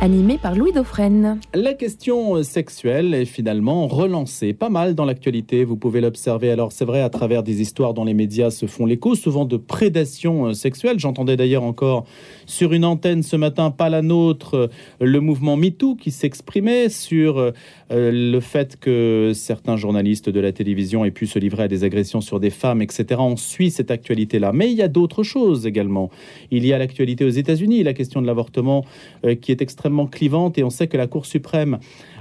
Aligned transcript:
animé 0.00 0.38
par 0.38 0.54
Louis 0.54 0.72
Dauphren. 0.72 1.40
La 1.54 1.74
question 1.74 2.42
sexuelle 2.42 3.14
est 3.14 3.24
finalement 3.24 3.88
relancée 3.88 4.52
pas 4.52 4.68
mal 4.68 4.94
dans 4.94 5.04
l'actualité, 5.04 5.64
vous 5.64 5.76
pouvez 5.76 6.00
l'observer. 6.00 6.50
Alors 6.50 6.70
c'est 6.70 6.84
vrai 6.84 7.00
à 7.00 7.10
travers 7.10 7.42
des 7.42 7.60
histoires 7.60 7.94
dont 7.94 8.04
les 8.04 8.14
médias 8.14 8.50
se 8.50 8.66
font 8.66 8.86
l'écho, 8.86 9.16
souvent 9.16 9.44
de 9.44 9.56
prédation 9.56 10.54
sexuelle. 10.54 11.00
J'entendais 11.00 11.36
d'ailleurs 11.36 11.64
encore 11.64 12.04
sur 12.46 12.72
une 12.72 12.84
antenne 12.84 13.22
ce 13.22 13.34
matin, 13.34 13.70
pas 13.70 13.88
la 13.88 14.02
nôtre, 14.02 14.70
le 15.00 15.20
mouvement 15.20 15.56
MeToo 15.56 15.96
qui 15.96 16.12
s'exprimait 16.12 16.88
sur 16.88 17.38
euh, 17.38 17.52
le 17.90 18.40
fait 18.40 18.78
que 18.78 19.32
certains 19.34 19.76
journalistes 19.76 20.30
de 20.30 20.40
la 20.40 20.52
télévision 20.52 21.04
aient 21.04 21.10
pu 21.10 21.26
se 21.26 21.38
livrer 21.38 21.64
à 21.64 21.68
des 21.68 21.82
agressions 21.82 22.20
sur 22.20 22.38
des 22.38 22.50
femmes, 22.50 22.82
etc. 22.82 23.06
On 23.18 23.36
suit 23.36 23.70
cette 23.70 23.90
actualité-là. 23.90 24.52
Mais 24.52 24.70
il 24.70 24.76
y 24.76 24.82
a 24.82 24.88
d'autres 24.88 25.24
choses 25.24 25.66
également. 25.66 26.10
Il 26.50 26.64
y 26.64 26.72
a 26.72 26.78
l'actualité 26.78 27.24
aux 27.24 27.30
États-Unis, 27.30 27.82
la 27.82 27.94
question 27.94 28.22
de 28.22 28.26
l'avortement 28.26 28.84
euh, 29.24 29.34
qui 29.34 29.50
est 29.50 29.60
extrêmement 29.60 29.87
clivante 30.06 30.58
et 30.58 30.64
on 30.64 30.70
sait 30.70 30.88
que 30.88 30.96
la 30.96 31.06
Cour 31.06 31.26
suprême 31.26 31.78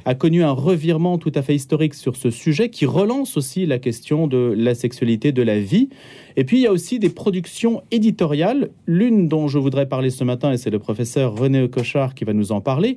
a 0.08 0.16
connu 0.16 0.42
un 0.42 0.52
revirement 0.52 1.18
tout 1.18 1.34
à 1.36 1.42
fait 1.42 1.54
historique 1.54 1.94
sur 1.94 2.16
ce 2.16 2.30
sujet 2.30 2.70
qui 2.70 2.86
relance 2.86 3.36
aussi 3.36 3.66
la 3.66 3.78
question 3.78 4.26
de 4.28 4.54
la 4.56 4.74
sexualité 4.74 5.34
de 5.34 5.42
la 5.42 5.60
vie. 5.60 5.90
Et 6.38 6.46
puis 6.46 6.60
il 6.60 6.62
y 6.62 6.68
a 6.68 6.72
aussi 6.72 6.98
des 6.98 7.10
productions 7.10 7.82
éditoriales, 7.92 8.70
l'une 8.86 9.28
dont 9.28 9.50
je 9.50 9.60
voudrais 9.60 9.90
parler 9.90 10.10
ce 10.10 10.24
matin, 10.24 10.54
et 10.54 10.58
c'est 10.58 10.70
le 10.70 10.80
professeur 10.80 11.36
René 11.36 11.68
Cochard 11.68 12.16
qui 12.16 12.24
va 12.24 12.32
nous 12.32 12.54
en 12.54 12.62
parler, 12.62 12.96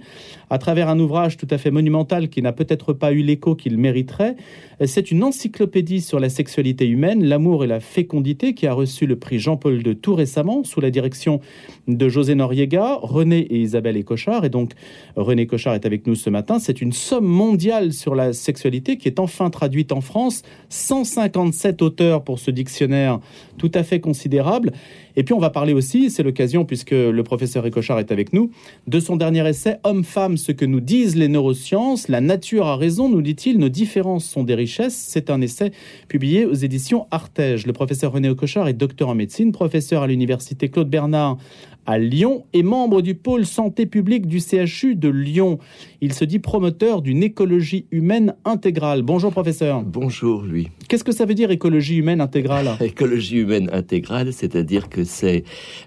à 0.50 0.58
travers 0.58 0.88
un 0.88 1.00
ouvrage 1.00 1.36
tout 1.36 1.48
à 1.50 1.58
fait 1.58 1.72
monumental 1.72 2.28
qui 2.28 2.42
n'a 2.42 2.52
peut-être 2.52 2.92
pas 2.92 3.12
eu 3.12 3.22
l'écho 3.22 3.56
qu'il 3.56 3.76
mériterait. 3.76 4.36
C'est 4.84 5.10
une 5.10 5.24
encyclopédie 5.24 6.02
sur 6.02 6.20
la 6.20 6.28
sexualité 6.28 6.86
humaine, 6.86 7.24
l'amour 7.24 7.64
et 7.64 7.66
la 7.66 7.80
fécondité, 7.80 8.54
qui 8.54 8.66
a 8.66 8.72
reçu 8.72 9.06
le 9.06 9.16
prix 9.16 9.38
Jean-Paul 9.38 9.84
II 9.84 9.96
tout 9.96 10.14
récemment, 10.14 10.62
sous 10.62 10.80
la 10.80 10.90
direction 10.90 11.40
de 11.88 12.08
José 12.08 12.34
Noriega, 12.34 12.98
René 13.00 13.38
et 13.38 13.58
Isabelle 13.58 13.96
et 13.96 14.04
Cochard. 14.04 14.44
Et 14.44 14.50
donc 14.50 14.72
René 15.16 15.46
Cochard 15.46 15.74
est 15.74 15.86
avec 15.86 16.06
nous 16.06 16.14
ce 16.14 16.30
matin. 16.30 16.58
C'est 16.58 16.82
une 16.82 16.92
somme 17.00 17.24
mondiale 17.24 17.92
sur 17.92 18.14
la 18.14 18.32
sexualité 18.32 18.96
qui 18.96 19.08
est 19.08 19.18
enfin 19.18 19.50
traduite 19.50 19.92
en 19.92 20.00
France. 20.00 20.42
157 20.68 21.82
auteurs 21.82 22.22
pour 22.22 22.38
ce 22.38 22.50
dictionnaire 22.50 23.20
tout 23.58 23.70
à 23.74 23.82
fait 23.82 24.00
considérable. 24.00 24.72
Et 25.16 25.22
puis 25.22 25.34
on 25.34 25.38
va 25.38 25.50
parler 25.50 25.72
aussi, 25.72 26.10
c'est 26.10 26.22
l'occasion 26.22 26.64
puisque 26.64 26.92
le 26.92 27.22
professeur 27.22 27.66
Écochard 27.66 27.98
est 27.98 28.12
avec 28.12 28.32
nous, 28.32 28.50
de 28.86 29.00
son 29.00 29.16
dernier 29.16 29.46
essai 29.46 29.76
Homme-femme, 29.84 30.36
ce 30.36 30.52
que 30.52 30.64
nous 30.64 30.80
disent 30.80 31.16
les 31.16 31.28
neurosciences. 31.28 32.08
La 32.08 32.20
nature 32.20 32.66
a 32.66 32.76
raison, 32.76 33.08
nous 33.08 33.20
dit-il, 33.20 33.58
nos 33.58 33.68
différences 33.68 34.24
sont 34.24 34.44
des 34.44 34.54
richesses. 34.54 34.96
C'est 34.96 35.30
un 35.30 35.40
essai 35.40 35.72
publié 36.08 36.46
aux 36.46 36.54
éditions 36.54 37.06
Artege. 37.10 37.66
Le 37.66 37.72
professeur 37.72 38.12
René 38.12 38.30
Écochard 38.30 38.68
est 38.68 38.72
docteur 38.72 39.08
en 39.08 39.14
médecine, 39.14 39.52
professeur 39.52 40.02
à 40.02 40.06
l'université 40.06 40.68
Claude 40.68 40.88
Bernard 40.88 41.38
à 41.86 41.98
Lyon 41.98 42.44
et 42.52 42.62
membre 42.62 43.02
du 43.02 43.14
pôle 43.14 43.46
santé 43.46 43.86
publique 43.86 44.26
du 44.26 44.40
CHU 44.40 44.94
de 44.94 45.08
Lyon. 45.08 45.58
Il 46.00 46.12
se 46.12 46.24
dit 46.24 46.38
promoteur 46.38 47.02
d'une 47.02 47.22
écologie 47.22 47.86
humaine 47.90 48.34
intégrale. 48.44 49.02
Bonjour 49.02 49.30
professeur. 49.30 49.82
Bonjour 49.82 50.42
lui. 50.42 50.68
Qu'est-ce 50.88 51.04
que 51.04 51.12
ça 51.12 51.24
veut 51.24 51.34
dire 51.34 51.50
écologie 51.50 51.96
humaine 51.96 52.20
intégrale? 52.20 52.76
Écologie 52.80 53.38
humaine 53.38 53.70
intégrale, 53.72 54.32
c'est-à-dire 54.32 54.88
que 54.88 55.04
c'est 55.04 55.44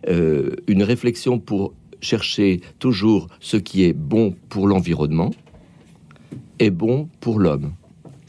euh, 0.08 0.52
une 0.67 0.83
réflexion 0.83 1.39
pour 1.39 1.73
chercher 2.02 2.61
toujours 2.80 3.28
ce 3.39 3.57
qui 3.57 3.83
est 3.83 3.94
bon 3.94 4.35
pour 4.50 4.67
l'environnement 4.67 5.31
et 6.59 6.69
bon 6.69 7.07
pour 7.19 7.39
l'homme 7.39 7.73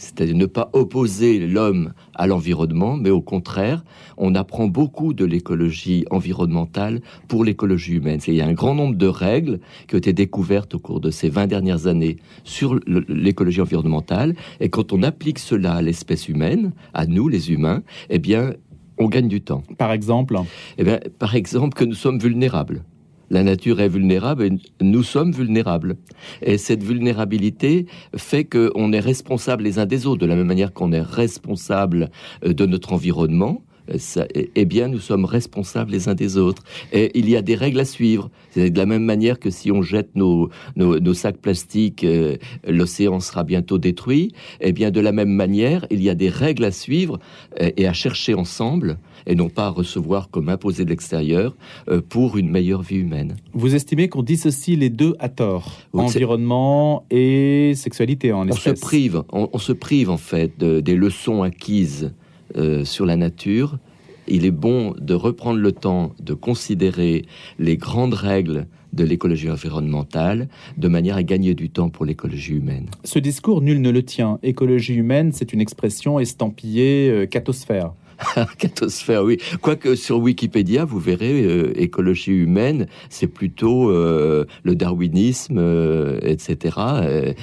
c'est-à-dire 0.05 0.37
ne 0.37 0.47
pas 0.47 0.71
opposer 0.73 1.39
l'homme 1.41 1.93
à 2.15 2.27
l'environnement, 2.27 2.97
mais 2.97 3.11
au 3.11 3.23
contraire, 3.23 3.85
on 4.17 4.35
apprend 4.35 4.67
beaucoup 4.67 5.15
de 5.15 5.25
l'écologie 5.25 6.05
environnementale 6.11 7.01
pour 7.27 7.45
l'écologie 7.45 7.95
humaine. 7.95 8.21
Il 8.27 8.35
y 8.35 8.41
a 8.41 8.47
un 8.47 8.53
grand 8.53 8.75
nombre 8.75 8.97
de 8.97 9.07
règles 9.07 9.61
qui 9.89 9.95
ont 9.95 9.99
été 9.99 10.13
découvertes 10.13 10.75
au 10.75 10.79
cours 10.79 11.01
de 11.01 11.11
ces 11.11 11.29
20 11.29 11.47
dernières 11.47 11.87
années 11.87 12.17
sur 12.45 12.79
l'écologie 12.87 13.61
environnementale, 13.61 14.35
et 14.61 14.69
quand 14.69 14.93
on 14.93 15.03
applique 15.03 15.39
cela 15.39 15.75
à 15.75 15.83
l'espèce 15.83 16.29
humaine, 16.29 16.73
à 16.93 17.07
nous 17.07 17.29
les 17.29 17.51
humains, 17.51 17.83
eh 18.11 18.19
bien, 18.19 18.53
on 18.99 19.09
gagne 19.09 19.29
du 19.29 19.41
temps. 19.41 19.63
Par 19.79 19.93
exemple? 19.93 20.37
Eh 20.79 20.85
bien, 20.85 21.01
par 21.19 21.35
exemple 21.35 21.75
que 21.75 21.85
nous 21.85 21.95
sommes 21.95 22.19
vulnérables. 22.19 22.85
La 23.31 23.43
nature 23.43 23.81
est 23.81 23.89
vulnérable 23.89 24.45
et 24.45 24.51
nous 24.81 25.03
sommes 25.03 25.33
vulnérables. 25.33 25.97
Et 26.43 26.59
cette 26.59 26.83
vulnérabilité 26.83 27.87
fait 28.17 28.45
qu'on 28.45 28.93
est 28.93 29.01
responsable 29.01 29.65
les 29.65 29.79
uns 29.79 29.87
des 29.87 30.07
autres, 30.07 30.21
de 30.21 30.27
la 30.27 30.37
même 30.37 30.47
manière 30.47 30.73
qu'on 30.73 30.93
est 30.93 31.01
responsable 31.01 32.11
euh, 32.45 32.53
de 32.53 32.67
notre 32.67 32.93
environnement. 32.93 33.63
Ça, 33.99 34.27
eh 34.33 34.65
bien, 34.65 34.89
nous 34.89 34.99
sommes 34.99 35.25
responsables 35.25 35.91
les 35.91 36.09
uns 36.09 36.15
des 36.15 36.37
autres. 36.37 36.63
Et 36.93 37.19
il 37.19 37.29
y 37.29 37.37
a 37.37 37.43
des 37.43 37.55
règles 37.55 37.81
à 37.81 37.85
suivre. 37.85 38.31
C'est 38.51 38.71
de 38.71 38.79
la 38.79 38.87
même 38.87 39.05
manière 39.05 39.39
que 39.39 39.51
si 39.51 39.71
on 39.71 39.83
jette 39.83 40.15
nos, 40.15 40.49
nos, 40.77 41.15
sacs 41.15 41.39
plastiques, 41.39 42.05
euh, 42.05 42.37
l'océan 42.67 43.21
sera 43.21 43.45
bientôt 43.45 43.79
détruit. 43.79 44.33
Eh 44.61 44.73
bien, 44.73 44.91
de 44.91 45.01
la 45.01 45.13
même 45.13 45.29
manière, 45.29 45.87
il 45.91 46.03
y 46.03 46.09
a 46.09 46.15
des 46.15 46.29
règles 46.29 46.65
à 46.65 46.71
suivre 46.71 47.19
euh, 47.61 47.71
et 47.77 47.87
à 47.87 47.93
chercher 47.93 48.35
ensemble 48.35 48.99
et 49.27 49.35
non 49.35 49.49
pas 49.49 49.67
à 49.67 49.71
recevoir 49.71 50.31
comme 50.31 50.49
imposé 50.49 50.85
de 50.85 50.91
l'extérieur 50.91 51.55
euh, 51.89 52.01
pour 52.07 52.37
une 52.37 52.51
meilleure 52.51 52.83
vie 52.83 52.97
humaine. 52.97 53.37
Vous 53.53 53.75
estimez 53.75 54.09
qu'on 54.09 54.23
dissocie 54.23 54.79
les 54.79 54.91
deux 54.91 55.15
à 55.19 55.29
tort, 55.29 55.79
environnement 55.93 57.05
et 57.11 57.73
sexualité 57.75 58.33
en 58.33 58.49
On 58.49 58.53
se 58.53 58.71
prive, 58.71 59.23
on, 59.33 59.59
se 59.59 59.73
prive 59.73 60.11
en 60.11 60.17
fait 60.17 60.59
des 60.59 60.95
leçons 60.95 61.43
acquises 61.43 62.13
euh, 62.57 62.85
sur 62.85 63.07
la 63.07 63.17
nature. 63.17 63.79
Il 64.27 64.47
est 64.47 64.51
bon 64.51 64.95
de 64.99 65.15
reprendre 65.15 65.59
le 65.59 65.73
temps 65.73 66.13
de 66.21 66.35
considérer 66.35 67.27
les 67.59 67.77
grandes 67.77 68.15
règles 68.15 68.67
de 68.95 69.05
l'écologie 69.05 69.51
environnementale 69.51 70.49
de 70.79 70.89
manière 70.89 71.17
à 71.17 71.23
gagner 71.23 71.55
du 71.55 71.69
temps 71.69 71.91
pour 71.91 72.05
l'écologie 72.05 72.55
humaine. 72.55 72.87
Ce 73.03 73.19
discours, 73.19 73.61
nul 73.61 73.81
ne 73.83 73.91
le 73.91 74.03
tient. 74.03 74.39
Écologie 74.43 74.95
humaine, 74.95 75.33
c'est 75.33 75.53
une 75.53 75.61
expression 75.61 76.21
estampillée 76.21 77.11
euh, 77.11 77.27
catosphère. 77.27 77.93
Catosphère, 78.59 79.25
oui. 79.25 79.39
Quoique 79.61 79.95
sur 79.95 80.19
Wikipédia, 80.19 80.85
vous 80.85 80.99
verrez, 80.99 81.43
euh, 81.43 81.73
écologie 81.77 82.33
humaine, 82.33 82.87
c'est 83.09 83.27
plutôt 83.27 83.91
euh, 83.91 84.45
le 84.63 84.75
darwinisme, 84.75 85.59
euh, 85.59 86.19
etc., 86.23 86.77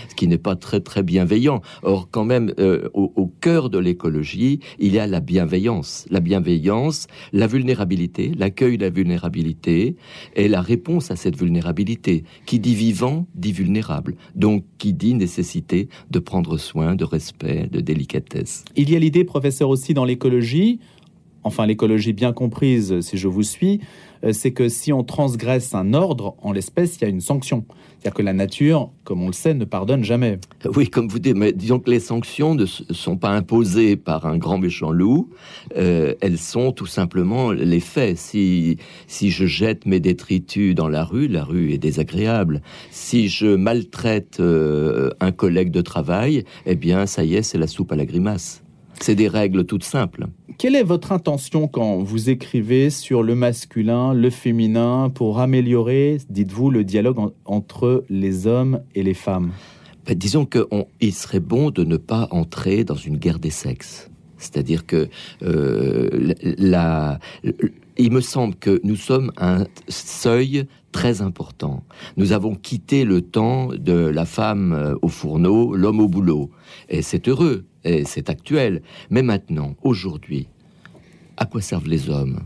ce 0.10 0.16
qui 0.16 0.28
n'est 0.28 0.38
pas 0.38 0.56
très 0.56 0.80
très 0.80 1.04
bienveillant. 1.04 1.62
Or, 1.84 2.10
quand 2.10 2.26
même, 2.26 2.54
au, 2.94 3.12
au, 3.16 3.28
cœur 3.28 3.70
de 3.70 3.78
l'écologie, 3.78 4.60
il 4.80 4.94
y 4.94 5.00
a 5.00 5.08
la 5.08 5.20
bienveillance. 5.20 6.06
La 6.10 6.20
bienveillance, 6.20 7.08
la 7.34 7.48
vulnérabilité, 7.48 8.32
l'accueil 8.38 8.78
de 8.78 8.84
la 8.84 8.90
vulnérabilité 8.90 9.96
et 10.36 10.48
la 10.48 10.62
réponse 10.62 11.12
à 11.12 11.16
cette 11.16 11.38
vulnérabilité. 11.38 12.24
Qui 12.46 12.60
dit 12.60 12.76
vivant, 12.76 13.28
dit 13.36 13.52
vulnérable. 13.52 14.16
Donc, 14.36 14.66
qui 14.78 14.94
dit 14.94 15.14
nécessité 15.14 15.90
de 16.10 16.20
prendre 16.20 16.58
soin, 16.58 16.96
de 16.96 17.04
respect, 17.04 17.68
de 17.72 17.82
délicatesse. 17.82 18.66
Il 18.76 18.90
y 18.90 18.96
a 18.96 19.00
l'idée, 19.00 19.24
professeur, 19.24 19.70
aussi 19.70 19.94
dans 19.94 20.06
l'écologie, 20.06 20.61
enfin 21.44 21.66
l'écologie 21.66 22.14
bien 22.14 22.34
comprise, 22.34 23.02
si 23.02 23.18
je 23.18 23.28
vous 23.28 23.44
suis, 23.44 23.80
euh, 24.24 24.34
c'est 24.34 24.52
que 24.52 24.70
si 24.70 24.94
on 24.94 25.04
transgresse 25.04 25.74
un 25.74 25.94
ordre, 25.94 26.36
en 26.42 26.52
l'espèce, 26.52 26.98
il 26.98 27.02
y 27.02 27.06
a 27.06 27.10
une 27.10 27.22
sanction. 27.22 27.66
C'est-à-dire 27.70 28.14
que 28.16 28.22
la 28.24 28.34
nature, 28.34 28.92
comme 29.04 29.22
on 29.22 29.28
le 29.28 29.34
sait, 29.34 29.54
ne 29.54 29.66
pardonne 29.66 30.04
jamais. 30.04 30.40
Oui, 30.76 30.90
comme 30.90 31.08
vous 31.08 31.20
dites, 31.20 31.36
mais 31.36 31.52
disons 31.52 31.80
que 31.80 31.90
les 31.90 32.00
sanctions 32.00 32.56
ne 32.56 32.66
sont 32.66 33.18
pas 33.18 33.30
imposées 33.30 33.96
par 33.96 34.26
un 34.26 34.38
grand 34.38 34.58
méchant 34.58 34.92
loup, 34.92 35.30
euh, 35.78 36.16
elles 36.22 36.40
sont 36.40 36.72
tout 36.72 36.88
simplement 36.88 37.52
les 37.52 37.80
faits. 37.80 38.18
Si, 38.18 38.78
si 39.08 39.30
je 39.30 39.46
jette 39.46 39.86
mes 39.86 40.00
détritus 40.00 40.74
dans 40.74 40.88
la 40.88 41.04
rue, 41.04 41.28
la 41.28 41.44
rue 41.44 41.74
est 41.74 41.78
désagréable. 41.78 42.62
Si 42.90 43.28
je 43.30 43.56
maltraite 43.56 44.40
euh, 44.40 45.12
un 45.20 45.32
collègue 45.32 45.72
de 45.72 45.82
travail, 45.82 46.44
eh 46.66 46.76
bien, 46.76 47.06
ça 47.06 47.24
y 47.24 47.36
est, 47.36 47.44
c'est 47.44 47.60
la 47.60 47.68
soupe 47.68 47.92
à 47.92 47.96
la 47.96 48.06
grimace. 48.06 48.61
C'est 49.02 49.16
des 49.16 49.28
règles 49.28 49.66
toutes 49.66 49.84
simples. 49.84 50.28
Quelle 50.58 50.76
est 50.76 50.84
votre 50.84 51.12
intention 51.12 51.68
quand 51.68 51.98
vous 52.04 52.30
écrivez 52.30 52.92
sur 52.92 53.24
le 53.24 53.34
masculin, 53.34 54.14
le 54.14 54.30
féminin, 54.30 55.10
pour 55.10 55.40
améliorer, 55.40 56.20
dites-vous, 56.30 56.70
le 56.70 56.84
dialogue 56.84 57.18
entre 57.46 58.06
les 58.10 58.46
hommes 58.46 58.82
et 58.94 59.02
les 59.02 59.16
femmes? 59.16 59.52
Ben, 60.06 60.16
Disons 60.16 60.46
qu'il 60.46 61.14
serait 61.14 61.40
bon 61.40 61.72
de 61.72 61.84
ne 61.84 61.98
pas 61.98 62.28
entrer 62.30 62.84
dans 62.84 62.96
une 62.96 63.18
guerre 63.18 63.40
des 63.40 63.50
sexes. 63.50 64.12
C'est-à-dire 64.38 64.86
que 64.86 65.08
euh, 65.44 66.34
la, 66.58 67.20
il 67.98 68.12
me 68.12 68.22
semble 68.22 68.56
que 68.56 68.80
nous 68.84 68.96
sommes 68.96 69.32
un 69.38 69.66
seuil 69.88 70.66
très 70.92 71.22
important. 71.22 71.84
Nous 72.18 72.32
avons 72.32 72.56
quitté 72.56 73.06
le 73.06 73.22
temps 73.22 73.68
de 73.68 73.94
la 73.94 74.26
femme 74.26 74.74
euh, 74.74 74.96
au 75.02 75.08
fourneau, 75.08 75.76
l'homme 75.76 76.00
au 76.00 76.08
boulot. 76.08 76.52
Et 76.90 77.02
c'est 77.02 77.28
heureux, 77.28 77.66
et 77.84 78.04
c'est 78.06 78.30
actuel. 78.30 78.82
Mais 79.10 79.22
maintenant, 79.22 79.76
aujourd'hui, 79.84 80.48
à 81.38 81.46
quoi 81.46 81.62
servent 81.62 81.88
les 81.88 82.10
hommes? 82.10 82.42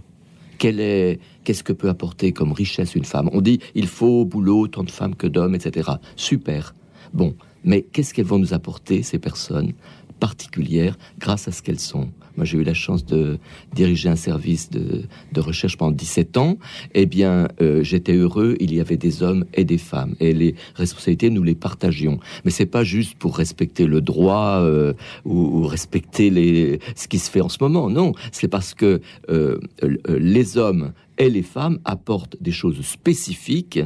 Est, 0.63 1.19
qu'est-ce 1.43 1.63
que 1.63 1.73
peut 1.73 1.89
apporter 1.89 2.31
comme 2.31 2.51
richesse 2.51 2.95
une 2.95 3.05
femme? 3.05 3.29
On 3.33 3.41
dit 3.41 3.59
il 3.75 3.85
faut 3.85 4.21
au 4.21 4.25
boulot 4.25 4.67
tant 4.67 4.83
de 4.83 4.89
femmes 4.89 5.13
que 5.13 5.27
d'hommes, 5.27 5.53
etc. 5.53 5.91
Super. 6.15 6.73
Bon, 7.13 7.35
mais 7.63 7.83
qu'est-ce 7.83 8.15
qu'elles 8.15 8.25
vont 8.25 8.39
nous 8.39 8.53
apporter 8.53 9.03
ces 9.03 9.19
personnes? 9.19 9.73
Particulières 10.19 10.97
grâce 11.19 11.47
à 11.47 11.51
ce 11.51 11.61
qu'elles 11.61 11.79
sont. 11.79 12.09
Moi, 12.37 12.45
j'ai 12.45 12.57
eu 12.57 12.63
la 12.63 12.73
chance 12.73 13.05
de 13.05 13.37
diriger 13.73 14.09
un 14.09 14.15
service 14.15 14.69
de, 14.69 15.05
recherche 15.37 15.77
pendant 15.77 15.91
17 15.91 16.37
ans. 16.37 16.57
Eh 16.93 17.05
bien, 17.05 17.47
euh, 17.61 17.83
j'étais 17.83 18.13
heureux. 18.13 18.55
Il 18.59 18.73
y 18.73 18.81
avait 18.81 18.97
des 18.97 19.23
hommes 19.23 19.45
et 19.53 19.63
des 19.63 19.77
femmes. 19.77 20.15
Et 20.19 20.33
les 20.33 20.55
responsabilités, 20.75 21.29
nous 21.29 21.43
les 21.43 21.55
partagions. 21.55 22.19
Mais 22.43 22.51
c'est 22.51 22.65
pas 22.65 22.83
juste 22.83 23.15
pour 23.15 23.37
respecter 23.37 23.85
le 23.85 24.01
droit 24.01 24.59
euh, 24.61 24.93
ou, 25.23 25.65
respecter 25.65 26.29
les, 26.29 26.79
ce 26.95 27.07
qui 27.07 27.19
se 27.19 27.29
fait 27.29 27.41
en 27.41 27.49
ce 27.49 27.57
moment. 27.61 27.89
Non, 27.89 28.13
c'est 28.31 28.47
parce 28.47 28.73
que 28.73 29.01
euh, 29.29 29.59
les 30.07 30.57
hommes 30.57 30.91
et 31.17 31.29
les 31.29 31.43
femmes 31.43 31.79
apportent 31.85 32.35
des 32.41 32.51
choses 32.51 32.81
spécifiques 32.81 33.79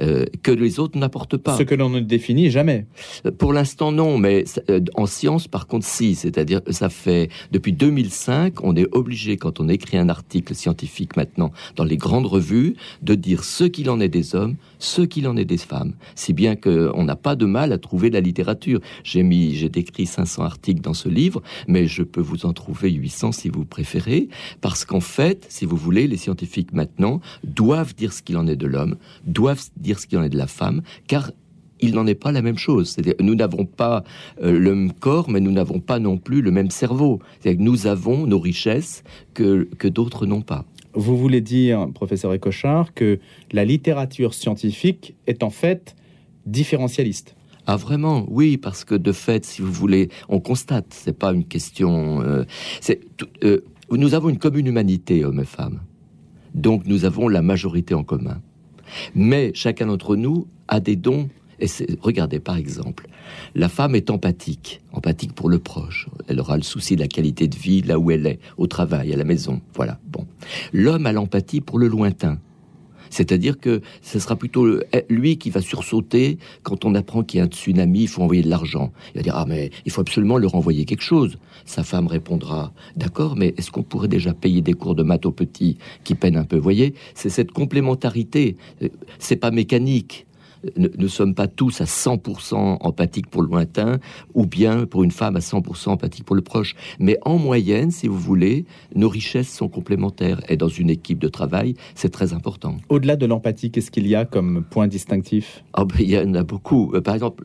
euh, 0.00 0.26
que 0.42 0.50
les 0.50 0.78
autres 0.80 0.98
n'apportent 0.98 1.38
pas. 1.38 1.56
Ce 1.56 1.62
que 1.62 1.74
l'on 1.74 1.88
ne 1.88 2.00
définit 2.00 2.50
jamais. 2.50 2.86
Pour 3.38 3.52
l'instant, 3.52 3.90
non, 3.90 4.18
mais 4.18 4.44
euh, 4.68 4.80
en 4.94 5.06
science, 5.06 5.48
par 5.48 5.66
contre, 5.66 5.86
si. 5.86 6.14
C'est-à-dire, 6.14 6.60
ça 6.70 6.90
fait 6.90 7.30
depuis 7.52 7.72
2005, 7.72 8.62
on 8.62 8.76
est 8.76 8.86
obligé, 8.92 9.36
quand 9.36 9.60
on 9.60 9.68
écrit 9.68 9.96
un 9.96 10.08
article 10.08 10.54
scientifique 10.54 11.16
maintenant 11.16 11.52
dans 11.76 11.84
les 11.84 11.96
grandes 11.96 12.26
revues, 12.26 12.76
de 13.02 13.14
dire 13.14 13.44
ce 13.44 13.64
qu'il 13.64 13.88
en 13.88 13.98
est 14.00 14.08
des 14.08 14.34
hommes, 14.34 14.56
ce 14.78 15.02
qu'il 15.02 15.26
en 15.28 15.36
est 15.36 15.44
des 15.44 15.58
femmes. 15.58 15.94
Si 16.14 16.32
bien 16.32 16.56
qu'on 16.56 17.04
n'a 17.04 17.16
pas 17.16 17.36
de 17.36 17.46
mal 17.46 17.72
à 17.72 17.78
trouver 17.78 18.10
la 18.10 18.20
littérature. 18.20 18.80
J'ai 19.04 19.22
mis, 19.22 19.54
j'ai 19.54 19.68
décrit 19.68 20.06
500 20.06 20.42
articles 20.42 20.80
dans 20.80 20.94
ce 20.94 21.08
livre, 21.08 21.42
mais 21.66 21.86
je 21.86 22.02
peux 22.02 22.20
vous 22.20 22.46
en 22.46 22.52
trouver 22.52 22.90
800 22.90 23.32
si 23.32 23.48
vous 23.48 23.64
préférez, 23.64 24.28
parce 24.60 24.84
qu'en 24.84 25.00
fait, 25.00 25.46
si 25.48 25.64
vous 25.64 25.76
voulez, 25.76 26.06
les 26.06 26.16
scientifiques 26.16 26.72
maintenant 26.72 27.20
doivent 27.44 27.94
dire 27.94 28.12
ce 28.12 28.22
qu'il 28.22 28.36
en 28.36 28.46
est 28.46 28.56
de 28.56 28.66
l'homme, 28.66 28.96
doivent 29.26 29.64
dire 29.76 29.98
ce 29.98 30.06
qu'il 30.06 30.18
en 30.18 30.22
est 30.22 30.28
de 30.28 30.38
la 30.38 30.46
femme, 30.46 30.82
car 31.06 31.30
il 31.80 31.94
n'en 31.94 32.06
est 32.06 32.14
pas 32.14 32.32
la 32.32 32.42
même 32.42 32.58
chose. 32.58 32.96
nous 33.20 33.34
n'avons 33.34 33.64
pas 33.64 34.02
euh, 34.42 34.58
le 34.58 34.74
même 34.74 34.92
corps, 34.92 35.30
mais 35.30 35.40
nous 35.40 35.52
n'avons 35.52 35.80
pas 35.80 35.98
non 35.98 36.18
plus 36.18 36.42
le 36.42 36.50
même 36.50 36.70
cerveau. 36.70 37.20
Nous 37.44 37.86
avons 37.86 38.26
nos 38.26 38.40
richesses 38.40 39.04
que, 39.34 39.68
que 39.78 39.86
d'autres 39.86 40.26
n'ont 40.26 40.42
pas. 40.42 40.64
Vous 40.98 41.16
voulez 41.16 41.40
dire, 41.40 41.88
professeur 41.94 42.34
Ecochard, 42.34 42.92
que 42.92 43.20
la 43.52 43.64
littérature 43.64 44.34
scientifique 44.34 45.14
est 45.28 45.44
en 45.44 45.50
fait 45.50 45.94
différentialiste 46.44 47.36
ah 47.70 47.76
vraiment, 47.76 48.24
oui, 48.28 48.56
parce 48.56 48.82
que 48.82 48.94
de 48.94 49.12
fait, 49.12 49.44
si 49.44 49.60
vous 49.60 49.70
voulez, 49.70 50.08
on 50.30 50.40
constate, 50.40 50.86
c'est 50.88 51.12
pas 51.12 51.34
une 51.34 51.44
question. 51.44 52.22
Euh, 52.22 52.44
euh, 53.44 53.60
nous 53.90 54.14
avons 54.14 54.30
une 54.30 54.38
commune 54.38 54.66
humanité, 54.66 55.22
hommes 55.22 55.40
et 55.40 55.44
femmes, 55.44 55.80
donc 56.54 56.86
nous 56.86 57.04
avons 57.04 57.28
la 57.28 57.42
majorité 57.42 57.92
en 57.92 58.04
commun. 58.04 58.40
Mais 59.14 59.52
chacun 59.52 59.88
d'entre 59.88 60.16
nous 60.16 60.46
a 60.66 60.80
des 60.80 60.96
dons. 60.96 61.28
Et 61.60 61.66
regardez, 62.00 62.40
par 62.40 62.56
exemple, 62.56 63.08
la 63.54 63.68
femme 63.68 63.94
est 63.94 64.10
empathique, 64.10 64.80
empathique 64.92 65.32
pour 65.32 65.48
le 65.48 65.58
proche. 65.58 66.08
Elle 66.28 66.40
aura 66.40 66.56
le 66.56 66.62
souci 66.62 66.94
de 66.96 67.00
la 67.00 67.08
qualité 67.08 67.48
de 67.48 67.56
vie 67.56 67.82
là 67.82 67.98
où 67.98 68.10
elle 68.10 68.26
est, 68.26 68.38
au 68.56 68.66
travail, 68.66 69.12
à 69.12 69.16
la 69.16 69.24
maison. 69.24 69.60
Voilà. 69.74 69.98
Bon. 70.06 70.26
L'homme 70.72 71.06
a 71.06 71.12
l'empathie 71.12 71.60
pour 71.60 71.78
le 71.78 71.88
lointain. 71.88 72.38
C'est-à-dire 73.10 73.58
que 73.58 73.80
ce 74.02 74.18
sera 74.18 74.36
plutôt 74.36 74.80
eh, 74.92 75.04
lui 75.08 75.38
qui 75.38 75.50
va 75.50 75.60
sursauter 75.60 76.38
quand 76.62 76.84
on 76.84 76.94
apprend 76.94 77.22
qu'il 77.22 77.38
y 77.38 77.40
a 77.40 77.44
un 77.44 77.48
tsunami, 77.48 78.02
il 78.02 78.08
faut 78.08 78.22
envoyer 78.22 78.42
de 78.42 78.50
l'argent. 78.50 78.92
Il 79.14 79.18
va 79.18 79.22
dire 79.22 79.36
ah 79.36 79.46
mais 79.48 79.70
il 79.84 79.92
faut 79.92 80.00
absolument 80.00 80.38
leur 80.38 80.54
envoyer 80.54 80.84
quelque 80.84 81.02
chose. 81.02 81.38
Sa 81.64 81.84
femme 81.84 82.06
répondra 82.06 82.72
d'accord, 82.96 83.36
mais 83.36 83.54
est-ce 83.56 83.70
qu'on 83.70 83.82
pourrait 83.82 84.08
déjà 84.08 84.34
payer 84.34 84.60
des 84.60 84.74
cours 84.74 84.94
de 84.94 85.02
maths 85.02 85.26
aux 85.26 85.32
petits 85.32 85.78
qui 86.04 86.14
peinent 86.14 86.36
un 86.36 86.44
peu 86.44 86.56
Vous 86.56 86.62
voyez, 86.62 86.94
c'est 87.14 87.30
cette 87.30 87.52
complémentarité. 87.52 88.56
C'est 89.18 89.36
pas 89.36 89.50
mécanique 89.50 90.26
ne, 90.76 90.88
ne, 90.96 91.08
sommes 91.08 91.34
pas 91.34 91.46
tous 91.46 91.80
à 91.80 91.84
100% 91.84 92.78
empathiques 92.80 93.28
pour 93.28 93.42
le 93.42 93.48
lointain, 93.48 93.98
ou 94.34 94.46
bien 94.46 94.86
pour 94.86 95.04
une 95.04 95.10
femme 95.10 95.36
à 95.36 95.40
100% 95.40 95.90
empathique 95.90 96.24
pour 96.24 96.36
le 96.36 96.42
proche. 96.42 96.74
Mais 96.98 97.18
en 97.22 97.38
moyenne, 97.38 97.90
si 97.90 98.08
vous 98.08 98.18
voulez, 98.18 98.64
nos 98.94 99.08
richesses 99.08 99.52
sont 99.52 99.68
complémentaires. 99.68 100.40
Et 100.48 100.56
dans 100.56 100.68
une 100.68 100.90
équipe 100.90 101.18
de 101.18 101.28
travail, 101.28 101.74
c'est 101.94 102.10
très 102.10 102.32
important. 102.32 102.76
Au-delà 102.88 103.16
de 103.16 103.26
l'empathie, 103.26 103.70
qu'est-ce 103.70 103.90
qu'il 103.90 104.06
y 104.06 104.14
a 104.14 104.24
comme 104.24 104.64
point 104.68 104.88
distinctif? 104.88 105.64
Oh 105.76 105.84
ben, 105.84 105.96
Il 106.00 106.10
y 106.10 106.18
en 106.18 106.34
a 106.34 106.42
beaucoup. 106.42 106.92
Euh, 106.94 107.00
par 107.00 107.14
exemple, 107.14 107.44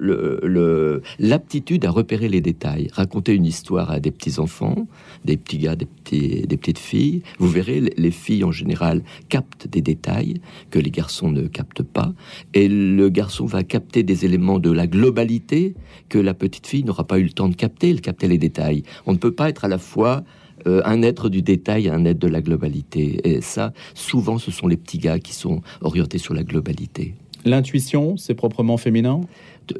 l'aptitude 1.20 1.86
à 1.86 1.92
repérer 1.92 2.30
les 2.30 2.42
détails. 2.42 2.90
Raconter 2.94 3.34
une 3.34 3.46
histoire 3.46 3.92
à 3.92 4.00
des 4.00 4.12
petits-enfants, 4.12 4.88
des 5.26 5.38
petits 5.38 5.58
gars, 5.58 5.76
des, 5.76 5.86
petits, 5.86 6.48
des 6.48 6.58
petites 6.58 6.80
filles. 6.80 7.24
Vous 7.40 7.50
verrez, 7.50 7.82
les 7.82 8.12
filles 8.12 8.44
en 8.44 8.52
général 8.52 9.04
captent 9.30 9.68
des 9.68 9.82
détails 9.82 10.42
que 10.70 10.80
les 10.80 10.92
garçons 10.92 11.32
ne 11.32 11.48
captent 11.48 11.84
pas. 11.84 12.14
Et 12.54 12.68
le 12.68 13.03
le 13.04 13.10
garçon 13.10 13.46
va 13.46 13.64
capter 13.64 14.02
des 14.02 14.24
éléments 14.24 14.60
de 14.60 14.72
la 14.72 14.88
globalité 14.88 15.76
que 16.08 16.18
la 16.18 16.34
petite 16.34 16.68
fille 16.68 16.86
n'aura 16.86 17.06
pas 17.06 17.20
eu 17.20 17.24
le 17.24 17.32
temps 17.32 17.50
de 17.50 17.56
capter, 17.56 17.94
de 17.94 18.00
capter 18.00 18.30
les 18.30 18.38
détails. 18.38 18.84
On 19.06 19.12
ne 19.12 19.18
peut 19.18 19.34
pas 19.34 19.50
être 19.50 19.66
à 19.66 19.68
la 19.68 19.78
fois 19.78 20.24
euh, 20.68 20.82
un 20.86 21.02
être 21.02 21.28
du 21.28 21.42
détail, 21.42 21.90
un 21.90 22.06
être 22.06 22.20
de 22.20 22.30
la 22.30 22.42
globalité. 22.42 23.20
Et 23.26 23.42
ça, 23.42 23.74
souvent, 23.94 24.38
ce 24.38 24.52
sont 24.52 24.68
les 24.68 24.78
petits 24.78 25.00
gars 25.00 25.20
qui 25.20 25.34
sont 25.34 25.62
orientés 25.82 26.18
sur 26.18 26.34
la 26.34 26.44
globalité. 26.44 27.16
L'intuition, 27.44 28.16
c'est 28.16 28.36
proprement 28.36 28.78
féminin? 28.78 29.20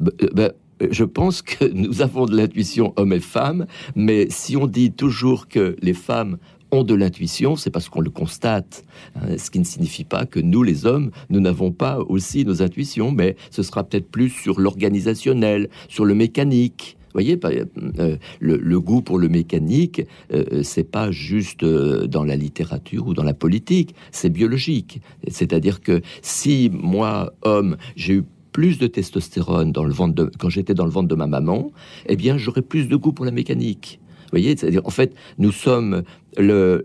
Bah, 0.02 0.12
euh, 0.22 0.28
bah, 0.34 0.52
je 0.92 1.06
pense 1.06 1.42
que 1.42 1.64
nous 1.74 2.02
avons 2.02 2.26
de 2.26 2.36
l'intuition 2.36 2.92
hommes 2.98 3.14
et 3.14 3.22
femmes, 3.22 3.68
mais 3.96 4.28
si 4.30 4.58
on 4.58 4.68
dit 4.68 4.92
toujours 4.92 5.48
que 5.48 5.78
les 5.82 5.94
femmes 5.94 6.40
de 6.82 6.96
l'intuition, 6.96 7.56
c'est 7.56 7.70
parce 7.70 7.90
qu'on 7.90 8.02
le 8.02 8.10
constate. 8.10 8.84
Hein, 9.16 9.38
ce 9.38 9.52
qui 9.52 9.60
ne 9.60 9.64
signifie 9.64 10.04
pas 10.04 10.26
que 10.26 10.40
nous, 10.40 10.64
les 10.64 10.88
hommes, 10.88 11.12
nous 11.30 11.40
n'avons 11.40 11.72
pas 11.72 12.00
aussi 12.00 12.44
nos 12.46 12.64
intuitions, 12.64 13.12
mais 13.12 13.36
ce 13.52 13.62
sera 13.62 13.84
peut-être 13.84 14.10
plus 14.10 14.30
sur 14.30 14.60
l'organisationnel, 14.60 15.70
sur 15.88 16.06
le 16.06 16.16
mécanique. 16.16 16.98
Voyez, 17.14 17.40
euh, 17.46 18.18
le, 18.40 18.80
goût 18.80 19.04
pour 19.04 19.20
le 19.20 19.30
mécanique, 19.30 20.02
euh, 20.34 20.64
c'est 20.64 20.90
pas 20.90 21.12
juste 21.12 21.62
euh, 21.62 22.08
dans 22.08 22.24
la 22.24 22.36
littérature 22.36 23.08
ou 23.08 23.14
dans 23.14 23.24
la 23.24 23.36
politique, 23.36 23.94
c'est 24.12 24.32
biologique. 24.32 25.00
C'est-à-dire 25.28 25.82
que 25.82 26.02
si 26.24 26.72
moi, 26.74 27.34
homme, 27.44 27.78
j'ai 27.96 28.16
eu 28.16 28.24
plus 28.52 28.80
de 28.80 28.88
testostérone 28.88 29.72
dans 29.72 29.84
le 29.84 29.94
ventre 29.94 30.16
de, 30.16 30.32
quand 30.40 30.50
j'étais 30.50 30.74
dans 30.74 30.86
le 30.86 30.92
ventre 30.92 31.08
de 31.08 31.16
ma 31.16 31.28
maman, 31.28 31.72
eh 32.08 32.16
bien, 32.16 32.38
j'aurais 32.38 32.62
plus 32.62 32.88
de 32.88 32.96
goût 32.96 33.12
pour 33.12 33.26
la 33.26 33.32
mécanique. 33.32 34.00
Voyez, 34.34 34.58
c'est-à-dire, 34.58 34.82
en 34.84 34.90
fait, 34.90 35.14
nous 35.38 35.52
sommes 35.52 36.02
le, 36.40 36.82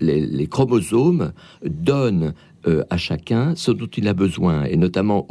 les, 0.00 0.46
chromosomes 0.48 1.32
donnent 1.64 2.34
euh, 2.66 2.82
à 2.90 2.96
chacun 2.96 3.54
ce 3.54 3.70
dont 3.70 3.86
il 3.86 4.08
a 4.08 4.14
besoin, 4.14 4.64
et 4.64 4.76
notamment 4.76 5.28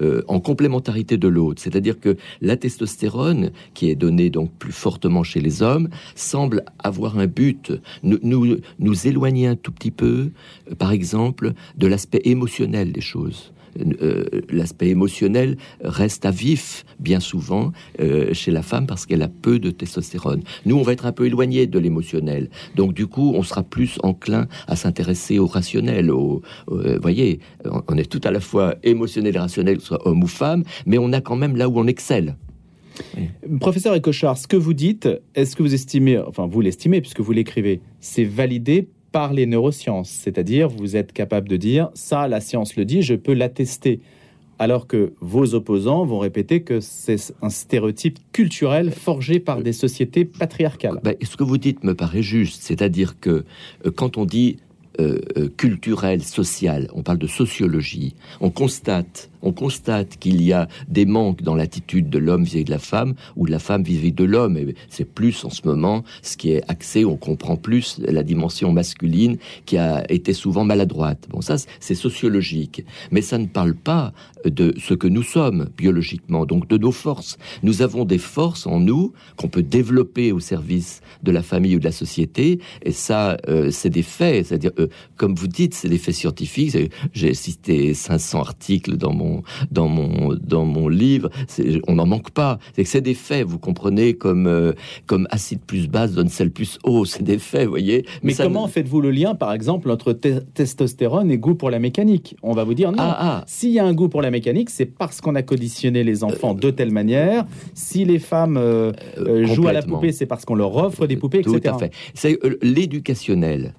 euh, 0.00 0.22
en 0.28 0.40
complémentarité 0.40 1.18
de 1.18 1.28
l'autre. 1.28 1.60
C'est-à-dire 1.60 2.00
que 2.00 2.16
la 2.40 2.56
testostérone, 2.56 3.50
qui 3.74 3.90
est 3.90 3.96
donnée 3.96 4.30
donc 4.30 4.50
plus 4.58 4.72
fortement 4.72 5.24
chez 5.24 5.40
les 5.40 5.60
hommes, 5.62 5.90
semble 6.14 6.64
avoir 6.78 7.18
un 7.18 7.26
but, 7.26 7.70
nous, 8.02 8.18
nous, 8.22 8.56
nous 8.78 9.06
éloigner 9.06 9.46
un 9.46 9.56
tout 9.56 9.72
petit 9.72 9.90
peu, 9.90 10.30
par 10.78 10.92
exemple, 10.92 11.52
de 11.76 11.86
l'aspect 11.86 12.22
émotionnel 12.24 12.92
des 12.92 13.02
choses. 13.02 13.52
Euh, 14.02 14.24
l'aspect 14.50 14.88
émotionnel 14.88 15.56
reste 15.82 16.24
à 16.24 16.30
vif 16.30 16.84
bien 16.98 17.20
souvent 17.20 17.72
euh, 18.00 18.32
chez 18.32 18.50
la 18.50 18.62
femme 18.62 18.86
parce 18.86 19.06
qu'elle 19.06 19.22
a 19.22 19.28
peu 19.28 19.58
de 19.58 19.70
testostérone. 19.70 20.42
Nous, 20.66 20.76
on 20.76 20.82
va 20.82 20.92
être 20.92 21.06
un 21.06 21.12
peu 21.12 21.26
éloigné 21.26 21.66
de 21.66 21.78
l'émotionnel. 21.78 22.50
Donc, 22.76 22.94
du 22.94 23.06
coup, 23.06 23.32
on 23.34 23.42
sera 23.42 23.62
plus 23.62 23.98
enclin 24.02 24.46
à 24.66 24.76
s'intéresser 24.76 25.38
au 25.38 25.46
rationnel. 25.46 26.10
Au, 26.10 26.42
euh, 26.70 26.98
voyez, 27.00 27.40
on 27.88 27.96
est 27.96 28.10
tout 28.10 28.20
à 28.24 28.30
la 28.30 28.40
fois 28.40 28.76
émotionnel 28.82 29.34
et 29.36 29.38
rationnel, 29.38 29.80
soit 29.80 30.06
homme 30.06 30.22
ou 30.22 30.28
femme, 30.28 30.64
mais 30.86 30.98
on 30.98 31.12
a 31.12 31.20
quand 31.20 31.36
même 31.36 31.56
là 31.56 31.68
où 31.68 31.78
on 31.78 31.86
excelle. 31.86 32.36
Professeur 33.60 33.94
Ecochard, 33.94 34.38
ce 34.38 34.48
que 34.48 34.56
vous 34.56 34.74
dites, 34.74 35.08
est-ce 35.34 35.54
que 35.54 35.62
vous 35.62 35.74
estimez, 35.74 36.18
enfin 36.18 36.46
vous 36.46 36.60
l'estimez 36.60 37.00
puisque 37.00 37.20
vous 37.20 37.32
l'écrivez, 37.32 37.80
c'est 38.00 38.24
validé 38.24 38.88
par 39.12 39.32
les 39.32 39.46
neurosciences, 39.46 40.10
c'est-à-dire 40.10 40.68
vous 40.68 40.96
êtes 40.96 41.12
capable 41.12 41.48
de 41.48 41.56
dire 41.56 41.90
ça, 41.94 42.28
la 42.28 42.40
science 42.40 42.76
le 42.76 42.84
dit, 42.84 43.02
je 43.02 43.14
peux 43.14 43.32
l'attester. 43.32 44.00
Alors 44.58 44.88
que 44.88 45.12
vos 45.20 45.54
opposants 45.54 46.04
vont 46.04 46.18
répéter 46.18 46.62
que 46.62 46.80
c'est 46.80 47.32
un 47.42 47.48
stéréotype 47.48 48.18
culturel 48.32 48.90
forgé 48.90 49.38
par 49.38 49.62
des 49.62 49.72
sociétés 49.72 50.24
patriarcales. 50.24 50.98
Ben, 51.04 51.14
ce 51.22 51.36
que 51.36 51.44
vous 51.44 51.58
dites 51.58 51.84
me 51.84 51.94
paraît 51.94 52.22
juste, 52.22 52.62
c'est-à-dire 52.62 53.20
que 53.20 53.44
euh, 53.86 53.90
quand 53.94 54.16
on 54.18 54.24
dit 54.24 54.56
euh, 55.00 55.20
euh, 55.36 55.48
culturel, 55.56 56.24
social, 56.24 56.88
on 56.92 57.04
parle 57.04 57.18
de 57.18 57.28
sociologie, 57.28 58.16
on 58.40 58.50
constate 58.50 59.30
on 59.42 59.52
constate 59.52 60.18
qu'il 60.18 60.42
y 60.42 60.52
a 60.52 60.68
des 60.88 61.06
manques 61.06 61.42
dans 61.42 61.54
l'attitude 61.54 62.10
de 62.10 62.18
l'homme 62.18 62.44
vis-à-vis 62.44 62.64
de 62.64 62.70
la 62.70 62.78
femme 62.78 63.14
ou 63.36 63.46
de 63.46 63.50
la 63.50 63.58
femme 63.58 63.82
vis-à-vis 63.82 64.12
de 64.12 64.24
l'homme. 64.24 64.56
Et 64.56 64.74
c'est 64.88 65.04
plus 65.04 65.44
en 65.44 65.50
ce 65.50 65.62
moment 65.64 66.04
ce 66.22 66.36
qui 66.36 66.52
est 66.52 66.62
axé, 66.68 67.04
on 67.04 67.16
comprend 67.16 67.56
plus 67.56 67.98
la 67.98 68.22
dimension 68.22 68.72
masculine 68.72 69.38
qui 69.66 69.78
a 69.78 70.10
été 70.10 70.32
souvent 70.32 70.64
maladroite. 70.64 71.26
Bon, 71.30 71.40
ça, 71.40 71.56
c'est 71.80 71.94
sociologique. 71.94 72.84
Mais 73.10 73.22
ça 73.22 73.38
ne 73.38 73.46
parle 73.46 73.74
pas 73.74 74.12
de 74.44 74.74
ce 74.78 74.94
que 74.94 75.06
nous 75.06 75.22
sommes 75.22 75.68
biologiquement, 75.76 76.46
donc 76.46 76.68
de 76.68 76.78
nos 76.78 76.92
forces. 76.92 77.38
Nous 77.62 77.82
avons 77.82 78.04
des 78.04 78.18
forces 78.18 78.66
en 78.66 78.80
nous 78.80 79.12
qu'on 79.36 79.48
peut 79.48 79.62
développer 79.62 80.32
au 80.32 80.40
service 80.40 81.00
de 81.22 81.32
la 81.32 81.42
famille 81.42 81.76
ou 81.76 81.78
de 81.78 81.84
la 81.84 81.92
société. 81.92 82.60
Et 82.82 82.92
ça, 82.92 83.36
euh, 83.48 83.70
c'est 83.70 83.90
des 83.90 84.02
faits. 84.02 84.46
C'est-à-dire, 84.46 84.72
euh, 84.78 84.88
comme 85.16 85.34
vous 85.34 85.48
dites, 85.48 85.74
c'est 85.74 85.88
des 85.88 85.98
faits 85.98 86.14
scientifiques. 86.14 86.76
J'ai 87.12 87.34
cité 87.34 87.94
500 87.94 88.40
articles 88.40 88.96
dans 88.96 89.12
mon 89.12 89.27
mon, 89.28 89.42
dans 89.70 89.88
mon, 89.88 90.34
dans 90.34 90.64
mon 90.64 90.88
livre, 90.88 91.30
on 91.86 91.94
n'en 91.94 92.06
manque 92.06 92.30
pas. 92.30 92.58
C'est 92.74 92.84
que 92.84 92.88
c'est 92.88 93.00
des 93.00 93.14
faits, 93.14 93.46
vous 93.46 93.58
comprenez, 93.58 94.14
comme, 94.14 94.46
euh, 94.46 94.72
comme 95.06 95.26
acide 95.30 95.60
plus 95.60 95.88
base 95.88 96.14
donne 96.14 96.28
sel 96.28 96.50
plus 96.50 96.78
eau, 96.84 97.04
c'est 97.04 97.22
des 97.22 97.38
faits, 97.38 97.64
vous 97.64 97.70
voyez. 97.70 98.04
Mais, 98.22 98.34
comment 98.34 98.66
faites-vous 98.66 99.00
le 99.00 99.10
lien, 99.10 99.34
par 99.34 99.52
exemple, 99.52 99.90
entre 99.90 100.12
testostérone 100.12 101.30
et 101.30 101.38
goût 101.38 101.54
pour 101.54 101.70
la 101.70 101.78
mécanique? 101.78 102.36
On 102.42 102.52
va 102.52 102.64
vous 102.64 102.74
dire 102.74 102.90
non. 102.90 102.98
Ah, 103.00 103.16
ah. 103.20 103.44
S'il 103.46 103.70
y 103.70 103.78
a 103.78 103.84
un 103.84 103.94
goût 103.94 104.08
pour 104.08 104.22
la 104.22 104.30
mécanique, 104.30 104.70
c'est 104.70 104.86
parce 104.86 105.20
qu'on 105.20 105.34
a 105.34 105.42
conditionné 105.42 106.04
les 106.04 106.24
enfants 106.24 106.54
de 106.54 106.70
telle 106.70 106.92
manière. 106.92 107.44
Si 107.74 108.04
les 108.04 108.18
femmes 108.18 108.56
euh, 108.56 108.92
euh, 109.18 109.46
jouent 109.46 109.68
à 109.68 109.72
la 109.72 109.82
poupée, 109.82 110.12
c'est 110.12 110.26
parce 110.26 110.44
qu'on 110.44 110.54
leur 110.54 110.76
offre 110.76 111.06
des 111.06 111.16
poupées, 111.16 111.40
etc. 111.40 111.58
Tout 111.60 111.68
à 111.68 111.78
fait. 111.78 111.92
C'est 112.14 112.38
l'éducationnel 112.62 113.74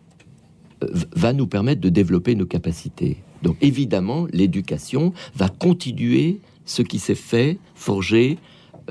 va 1.16 1.34
nous 1.34 1.48
permettre 1.48 1.82
de 1.82 1.90
développer 1.90 2.36
nos 2.36 2.46
capacités. 2.46 3.18
Donc 3.44 3.58
évidemment, 3.62 4.28
l'éducation 4.32 5.14
va 5.36 5.50
continuer 5.50 6.40
ce 6.66 6.82
qui 6.82 7.00
s'est 7.00 7.16
fait, 7.16 7.58
forger 7.76 8.38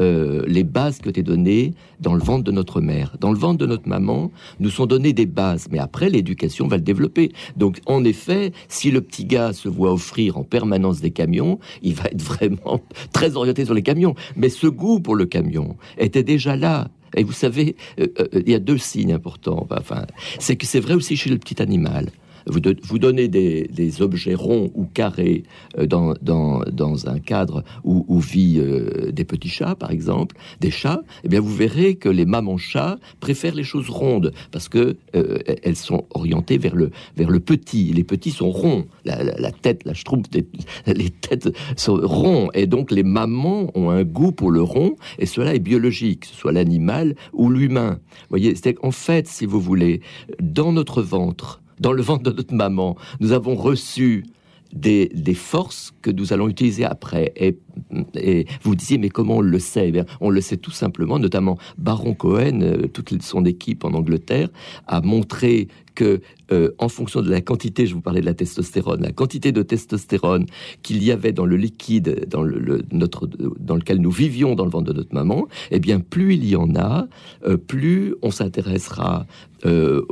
euh, 0.00 0.44
les 0.46 0.62
bases 0.62 0.98
que 0.98 1.10
tu 1.10 1.24
données 1.24 1.74
dans 2.00 2.14
le 2.14 2.22
ventre 2.22 2.44
de 2.44 2.52
notre 2.52 2.80
mère. 2.80 3.16
Dans 3.20 3.32
le 3.32 3.38
ventre 3.38 3.58
de 3.58 3.66
notre 3.66 3.88
maman, 3.88 4.30
nous 4.60 4.70
sont 4.70 4.86
données 4.86 5.12
des 5.12 5.26
bases, 5.26 5.66
mais 5.72 5.78
après, 5.78 6.08
l'éducation 6.08 6.68
va 6.68 6.76
le 6.76 6.82
développer. 6.82 7.32
Donc, 7.56 7.80
en 7.86 8.04
effet, 8.04 8.52
si 8.68 8.92
le 8.92 9.00
petit 9.00 9.24
gars 9.24 9.52
se 9.52 9.68
voit 9.68 9.92
offrir 9.92 10.38
en 10.38 10.44
permanence 10.44 11.00
des 11.00 11.10
camions, 11.10 11.58
il 11.82 11.94
va 11.94 12.04
être 12.04 12.22
vraiment 12.22 12.80
très 13.12 13.36
orienté 13.36 13.64
sur 13.64 13.74
les 13.74 13.82
camions. 13.82 14.14
Mais 14.36 14.50
ce 14.50 14.68
goût 14.68 15.00
pour 15.00 15.16
le 15.16 15.26
camion 15.26 15.76
était 15.98 16.22
déjà 16.22 16.54
là. 16.54 16.88
Et 17.16 17.24
vous 17.24 17.32
savez, 17.32 17.74
euh, 17.98 18.06
euh, 18.20 18.28
il 18.34 18.50
y 18.50 18.54
a 18.54 18.60
deux 18.60 18.78
signes 18.78 19.12
importants. 19.12 19.66
Enfin, 19.70 20.06
c'est 20.38 20.56
que 20.56 20.66
c'est 20.66 20.80
vrai 20.80 20.94
aussi 20.94 21.16
chez 21.16 21.30
le 21.30 21.38
petit 21.38 21.60
animal 21.60 22.06
vous, 22.48 22.98
donnez 22.98 23.28
des, 23.28 24.02
objets 24.02 24.34
ronds 24.34 24.70
ou 24.74 24.84
carrés 24.84 25.44
euh, 25.78 25.86
dans, 25.86 27.08
un 27.08 27.18
cadre 27.18 27.64
où, 27.84 28.04
où 28.08 28.18
vit 28.20 28.58
euh, 28.58 29.10
des 29.12 29.24
petits 29.24 29.48
chats, 29.48 29.74
par 29.74 29.90
exemple, 29.90 30.36
des 30.60 30.70
chats, 30.70 31.02
eh 31.24 31.28
bien 31.28 31.40
vous 31.40 31.54
verrez 31.54 31.96
que 31.96 32.08
les 32.08 32.26
mamans 32.26 32.58
chats 32.58 32.98
préfèrent 33.20 33.54
les 33.54 33.64
choses 33.64 33.88
rondes 33.88 34.32
parce 34.50 34.68
que 34.68 34.96
euh, 35.14 35.38
elles 35.62 35.76
sont 35.76 36.04
orientées 36.10 36.58
vers 36.58 36.74
le, 36.74 36.90
vers 37.16 37.30
le 37.30 37.40
petit. 37.40 37.92
Les 37.92 38.04
petits 38.04 38.30
sont 38.30 38.50
ronds. 38.50 38.86
La, 39.04 39.52
tête, 39.52 39.84
la 39.84 39.94
trouve 39.94 40.22
les 40.86 41.10
têtes 41.10 41.48
sont 41.76 41.98
ronds. 42.02 42.50
Et 42.54 42.66
donc 42.66 42.90
les 42.90 43.02
mamans 43.02 43.70
ont 43.74 43.90
un 43.90 44.04
goût 44.04 44.32
pour 44.32 44.50
le 44.50 44.62
rond 44.62 44.96
et 45.18 45.26
cela 45.26 45.54
est 45.54 45.58
biologique, 45.60 46.20
que 46.20 46.26
ce 46.26 46.34
soit 46.34 46.52
l'animal 46.52 47.14
ou 47.32 47.50
l'humain. 47.50 47.98
Vous 48.10 48.26
voyez, 48.30 48.54
c'est 48.54 48.74
qu'en 48.74 48.90
fait, 48.90 49.26
si 49.28 49.46
vous 49.46 49.60
voulez, 49.60 50.00
dans 50.40 50.72
notre 50.72 51.02
ventre, 51.02 51.60
dans 51.80 51.92
le 51.92 52.02
ventre 52.02 52.24
de 52.24 52.36
notre 52.36 52.54
maman, 52.54 52.96
nous 53.20 53.32
avons 53.32 53.54
reçu 53.54 54.24
des, 54.72 55.34
forces 55.34 55.92
que 56.02 56.10
nous 56.10 56.32
allons 56.32 56.48
utiliser 56.48 56.84
après. 56.84 57.32
Et, 57.36 58.46
vous 58.62 58.74
disiez, 58.74 58.98
mais 58.98 59.08
comment 59.08 59.36
on 59.36 59.40
le 59.40 59.58
sait? 59.58 59.90
Eh 59.94 60.02
On 60.20 60.30
le 60.30 60.40
sait 60.40 60.56
tout 60.56 60.70
simplement, 60.70 61.18
notamment 61.18 61.58
Baron 61.78 62.14
Cohen, 62.14 62.60
euh, 62.62 62.86
toute 62.88 63.22
son 63.22 63.44
équipe 63.44 63.84
en 63.84 63.94
Angleterre, 63.94 64.48
a 64.86 65.00
montré 65.00 65.68
euh, 66.02 66.70
en 66.78 66.88
fonction 66.88 67.20
de 67.20 67.30
la 67.30 67.40
quantité, 67.40 67.86
je 67.86 67.94
vous 67.94 68.00
parlais 68.00 68.20
de 68.20 68.26
la 68.26 68.34
testostérone, 68.34 69.02
la 69.02 69.12
quantité 69.12 69.52
de 69.52 69.62
testostérone 69.62 70.46
qu'il 70.82 71.02
y 71.04 71.12
avait 71.12 71.32
dans 71.32 71.44
le 71.44 71.56
liquide 71.56 72.26
dans, 72.28 72.42
le, 72.42 72.82
notre, 72.90 73.26
dans 73.26 73.76
lequel 73.76 73.98
nous 73.98 74.10
vivions 74.10 74.54
dans 74.54 74.64
le 74.64 74.70
ventre 74.70 74.92
de 74.92 74.96
notre 74.96 75.14
maman, 75.14 75.46
eh 75.70 75.78
bien, 75.78 76.00
plus 76.00 76.34
il 76.34 76.48
y 76.48 76.56
en 76.56 76.74
a, 76.74 77.06
euh, 77.46 77.56
plus 77.56 78.14
on 78.22 78.30
s'intéressera 78.30 79.26
euh, 79.66 80.02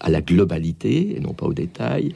à 0.00 0.08
la 0.10 0.22
globalité 0.22 1.16
et 1.16 1.20
non 1.20 1.34
pas 1.34 1.46
aux 1.46 1.54
détails. 1.54 2.14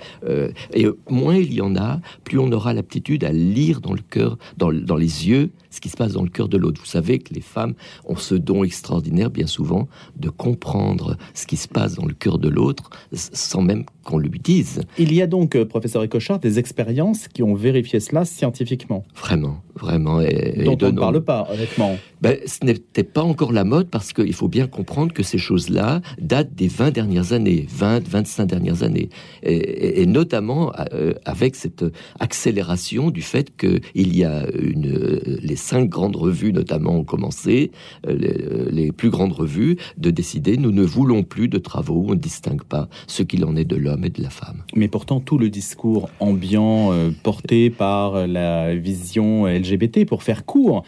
et 0.73 0.87
moins 1.11 1.37
il 1.37 1.53
y 1.53 1.61
en 1.61 1.77
a, 1.77 2.01
plus 2.25 2.39
on 2.39 2.51
aura 2.53 2.73
l'aptitude 2.73 3.25
à 3.25 3.33
lire 3.33 3.81
dans 3.81 3.93
le 3.93 4.01
cœur, 4.09 4.39
dans 4.57 4.71
les 4.71 5.29
yeux, 5.29 5.51
ce 5.71 5.81
qui 5.81 5.89
se 5.89 5.97
passe 5.97 6.13
dans 6.13 6.23
le 6.23 6.31
cœur 6.31 6.49
de 6.49 6.57
l'autre. 6.57 6.81
Vous 6.81 6.87
savez 6.87 7.19
que 7.19 7.35
les 7.35 7.41
femmes 7.41 7.75
ont 8.05 8.17
ce 8.17 8.35
don 8.35 8.65
extraordinaire, 8.65 9.31
bien 9.31 9.47
souvent, 9.47 9.89
de 10.17 10.31
comprendre 10.31 11.17
ce 11.35 11.47
qui 11.47 11.57
se 11.57 11.69
passe 11.69 11.95
dans 11.95 12.07
le 12.07 12.15
cœur 12.15 12.39
de 12.39 12.49
l'autre 12.49 12.91
sans 13.13 13.63
même 13.63 13.85
qu'on 14.05 14.19
lui 14.19 14.39
dise. 14.39 14.81
Il 14.99 15.13
y 15.13 15.21
a 15.21 15.27
donc, 15.27 15.55
euh, 15.55 15.67
professeur 15.67 16.03
Ecochard, 16.03 16.39
des 16.39 16.59
expériences 16.59 17.29
qui 17.29 17.43
ont 17.43 17.55
vérifié 17.55 18.01
cela 18.01 18.25
scientifiquement. 18.25 19.05
Vraiment, 19.15 19.63
vraiment. 19.75 20.21
Et, 20.21 20.65
dont 20.65 20.79
on 20.81 20.93
ne 20.93 20.99
parle 20.99 21.23
pas, 21.23 21.47
honnêtement. 21.53 21.97
Ben, 22.23 22.39
ce 22.47 22.65
n'était 22.65 23.05
pas 23.05 23.23
encore 23.23 23.53
la 23.53 23.65
mode 23.65 23.89
parce 23.91 24.13
qu'il 24.13 24.33
faut 24.33 24.49
bien 24.49 24.67
comprendre 24.67 25.13
que 25.13 25.23
ces 25.23 25.39
choses-là 25.39 26.01
datent 26.21 26.55
des 26.55 26.69
20 26.69 26.91
dernières 26.91 27.33
années, 27.33 27.67
20, 27.69 28.09
25 28.09 28.47
dernières 28.47 28.83
années. 28.83 29.11
Et, 29.43 30.07
notamment 30.07 30.73
euh, 30.95 31.13
avec 31.25 31.55
cette 31.55 31.85
accélération 32.19 33.11
du 33.11 33.23
fait 33.23 33.55
qu'il 33.57 34.17
y 34.17 34.25
a 34.25 34.47
une, 34.59 35.21
les 35.43 35.57
cinq 35.59 35.89
grandes 35.89 36.17
revues, 36.17 36.53
notamment, 36.53 36.97
ont 36.97 37.05
commencé, 37.05 37.71
euh, 38.07 38.17
les, 38.17 38.71
les 38.71 38.93
plus 38.93 39.11
grandes 39.11 39.33
revues, 39.33 39.77
de 39.99 40.11
décider 40.11 40.57
nous 40.57 40.73
ne 40.73 40.83
voulons 40.83 41.23
plus 41.23 41.49
de 41.49 41.59
travaux 41.59 41.95
où 41.95 42.07
on 42.09 42.15
ne 42.15 42.15
distingue 42.15 42.63
pas 42.63 42.89
ce 43.07 43.23
qu'il 43.23 43.45
en 43.45 43.57
est 43.57 43.65
de 43.65 43.77
l'homme 43.77 44.05
et 44.05 44.11
de 44.11 44.23
la 44.23 44.31
femme. 44.31 44.63
Mais 44.75 44.89
pourtant, 44.89 45.21
tout 45.21 45.39
le 45.39 45.51
discours 45.51 46.09
ambiant 46.21 46.93
euh, 46.93 47.11
porté 47.23 47.71
par 47.71 48.27
la 48.27 48.75
vision 48.75 49.47
LGBT, 49.47 50.07
pour 50.07 50.23
faire 50.23 50.45
court, 50.45 50.85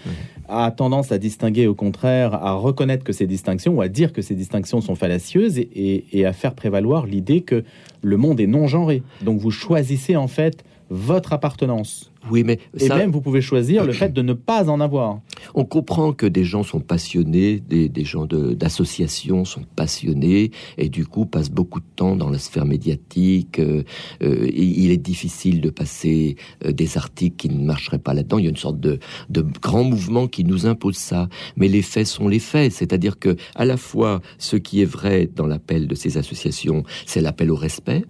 a 0.49 0.71
tendance 0.71 1.13
à 1.13 1.19
distinguer, 1.19 1.67
au 1.67 1.75
contraire, 1.75 2.35
à 2.35 2.53
reconnaître 2.53 3.05
que 3.05 3.13
ces 3.13 3.27
distinctions, 3.27 3.75
ou 3.75 3.83
à 3.83 3.89
dire 3.89 4.13
que 4.13 4.23
ces 4.23 4.35
distinctions 4.35 4.81
sont 4.81 4.95
fallacieuses, 4.95 5.59
et, 5.59 6.05
et 6.13 6.27
à 6.27 6.33
faire 6.33 6.55
prévaloir 6.55 7.07
l'idée 7.07 7.43
que 7.43 7.65
le 8.03 8.17
monde 8.17 8.41
est 8.41 8.47
non 8.47 8.67
genré. 8.67 9.03
Donc 9.23 9.41
vous 9.41 9.51
choisissez 9.51 10.17
en 10.17 10.29
fait 10.29 10.65
votre 10.91 11.33
appartenance. 11.33 12.13
Oui, 12.31 12.45
mais 12.45 12.59
et 12.79 12.89
même 12.89 13.11
vous 13.11 13.23
pouvez 13.23 13.41
choisir 13.41 13.85
le 13.85 13.93
fait 13.93 14.13
de 14.13 14.21
ne 14.21 14.35
pas 14.35 14.69
en 14.69 14.81
avoir. 14.81 15.21
On 15.55 15.65
comprend 15.65 16.13
que 16.13 16.27
des 16.27 16.45
gens 16.45 16.63
sont 16.63 16.81
passionnés, 16.81 17.61
des, 17.61 17.89
des 17.89 18.05
gens 18.05 18.27
d'associations 18.27 19.45
sont 19.45 19.63
passionnés 19.75 20.51
et 20.77 20.89
du 20.91 21.07
coup 21.07 21.25
passent 21.25 21.51
beaucoup 21.51 21.81
de 21.81 21.87
temps 21.97 22.17
dans 22.17 22.29
la 22.29 22.39
sphère 22.39 22.67
médiatique. 22.67 23.59
Euh, 23.59 23.85
euh, 24.23 24.51
il 24.53 24.91
est 24.91 24.99
difficile 24.99 25.61
de 25.61 25.71
passer 25.71 26.37
euh, 26.67 26.73
des 26.73 26.99
articles 26.99 27.37
qui 27.37 27.49
ne 27.49 27.65
marcheraient 27.65 27.99
pas 27.99 28.13
là-dedans. 28.13 28.39
Il 28.39 28.45
y 28.45 28.49
a 28.49 28.51
une 28.51 28.57
sorte 28.57 28.81
de, 28.81 28.99
de 29.31 29.41
grand 29.63 29.85
mouvement 29.85 30.27
qui 30.27 30.45
nous 30.45 30.67
impose 30.67 30.97
ça. 30.97 31.29
Mais 31.57 31.69
les 31.69 31.83
faits 31.83 32.07
sont 32.07 32.29
les 32.29 32.41
faits, 32.41 32.73
c'est-à-dire 32.73 33.19
que 33.19 33.37
à 33.55 33.65
la 33.65 33.77
fois 33.77 34.21
ce 34.37 34.57
qui 34.57 34.83
est 34.83 34.91
vrai 34.91 35.31
dans 35.35 35.47
l'appel 35.47 35.87
de 35.87 35.95
ces 35.95 36.19
associations, 36.19 36.85
c'est 37.07 37.21
l'appel 37.21 37.51
au 37.51 37.57
respect 37.57 38.05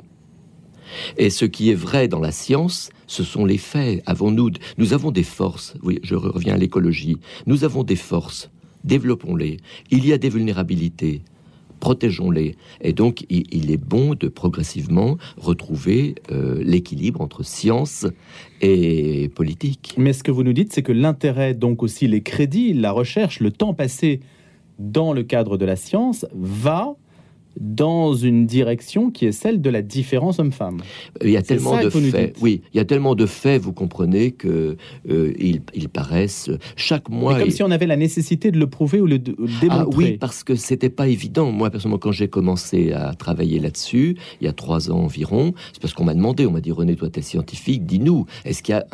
et 1.17 1.31
ce 1.31 1.45
qui 1.45 1.71
est 1.71 1.75
vrai 1.75 2.09
dans 2.09 2.21
la 2.21 2.33
science, 2.33 2.91
ce 3.07 3.25
sont 3.25 3.45
les 3.45 3.59
faits. 3.59 4.03
Avons-nous, 4.07 4.51
nous 4.79 4.93
avons 4.93 5.11
des 5.11 5.23
forces. 5.23 5.75
Je 6.03 6.15
reviens 6.15 6.55
à 6.55 6.59
l'écologie. 6.59 7.19
Nous 7.47 7.65
avons 7.65 7.83
des 7.83 7.97
forces. 7.97 8.51
Développons-les. 8.85 9.59
Il 9.91 10.07
y 10.07 10.13
a 10.13 10.19
des 10.19 10.29
vulnérabilités. 10.29 11.23
Protégeons-les. 11.81 12.57
Et 12.83 12.93
donc, 12.93 13.25
il, 13.31 13.71
est 13.71 13.79
bon 13.79 14.15
de 14.15 14.29
progressivement 14.29 15.17
retrouver 15.39 16.15
euh, 16.31 16.63
l'équilibre 16.63 17.23
entre 17.23 17.43
science 17.43 18.07
et 18.61 19.31
politique. 19.35 19.95
Mais 19.97 20.13
ce 20.13 20.23
que 20.23 20.31
vous 20.31 20.43
nous 20.43 20.53
dites, 20.53 20.73
c'est 20.73 20.83
que 20.83 20.93
l'intérêt, 20.93 21.55
donc 21.55 21.83
aussi 21.83 22.07
les 22.07 22.23
crédits, 22.23 22.75
la 22.75 22.93
recherche, 22.93 23.41
le 23.41 23.51
temps 23.51 23.73
passé 23.73 24.21
dans 24.79 25.13
le 25.13 25.23
cadre 25.23 25.57
de 25.57 25.65
la 25.65 25.77
science 25.77 26.27
va 26.35 26.97
dans 27.61 28.15
une 28.15 28.47
direction 28.47 29.11
qui 29.11 29.27
est 29.27 29.33
celle 29.33 29.61
de 29.61 29.69
la 29.69 29.83
différence 29.83 30.39
homme-femme. 30.39 30.79
Il 31.23 31.31
y 31.31 31.37
a 31.37 31.43
tellement 31.43 31.81
de 31.81 31.91
faits. 31.91 32.37
Oui, 32.41 32.63
il 32.73 32.79
y 32.79 32.81
a 32.81 32.87
tellement 32.87 33.15
de 33.15 33.27
faits, 33.27 33.61
vous 33.61 33.75
comprenez 33.75 34.33
que 34.33 34.77
euh, 35.09 35.33
ils, 35.39 35.89
paraissent 35.91 36.51
chaque 36.77 37.09
mois. 37.11 37.39
comme 37.39 37.51
si 37.51 37.63
on 37.63 37.71
avait 37.71 37.87
la 37.87 37.97
nécessité 37.97 38.51
de 38.51 38.59
le 38.59 38.67
prouver 38.69 39.01
ou 39.01 39.07
le, 39.07 39.19
de, 39.19 39.33
démontrer. 39.61 39.69
Ah 39.69 39.87
oui, 39.95 40.17
parce 40.19 40.43
que 40.43 40.55
c'était 40.55 40.89
pas 40.89 41.09
évident. 41.09 41.51
Moi, 41.53 41.71
personnellement, 41.71 41.99
quand 41.99 42.13
j'ai 42.13 42.29
commencé 42.29 42.93
à 42.93 43.15
travailler 43.15 43.59
là-dessus, 43.59 44.17
il 44.41 44.47
y 44.47 44.49
a 44.49 44.53
trois 44.53 44.91
ans 44.91 45.01
environ, 45.01 45.53
c'est 45.73 45.83
parce 45.83 45.93
qu'on 45.93 46.05
m'a 46.05 46.15
demandé, 46.15 46.47
on 46.47 46.53
m'a 46.53 46.61
dit 46.61 46.73
René, 46.73 46.97
toi, 46.97 47.11
tu 47.11 47.19
es 47.19 47.23
scientifique, 47.23 47.85
dis-nous, 47.85 48.25
est-ce 48.45 48.63
qu'il 48.63 48.75
y 48.75 48.79
a, 48.79 48.87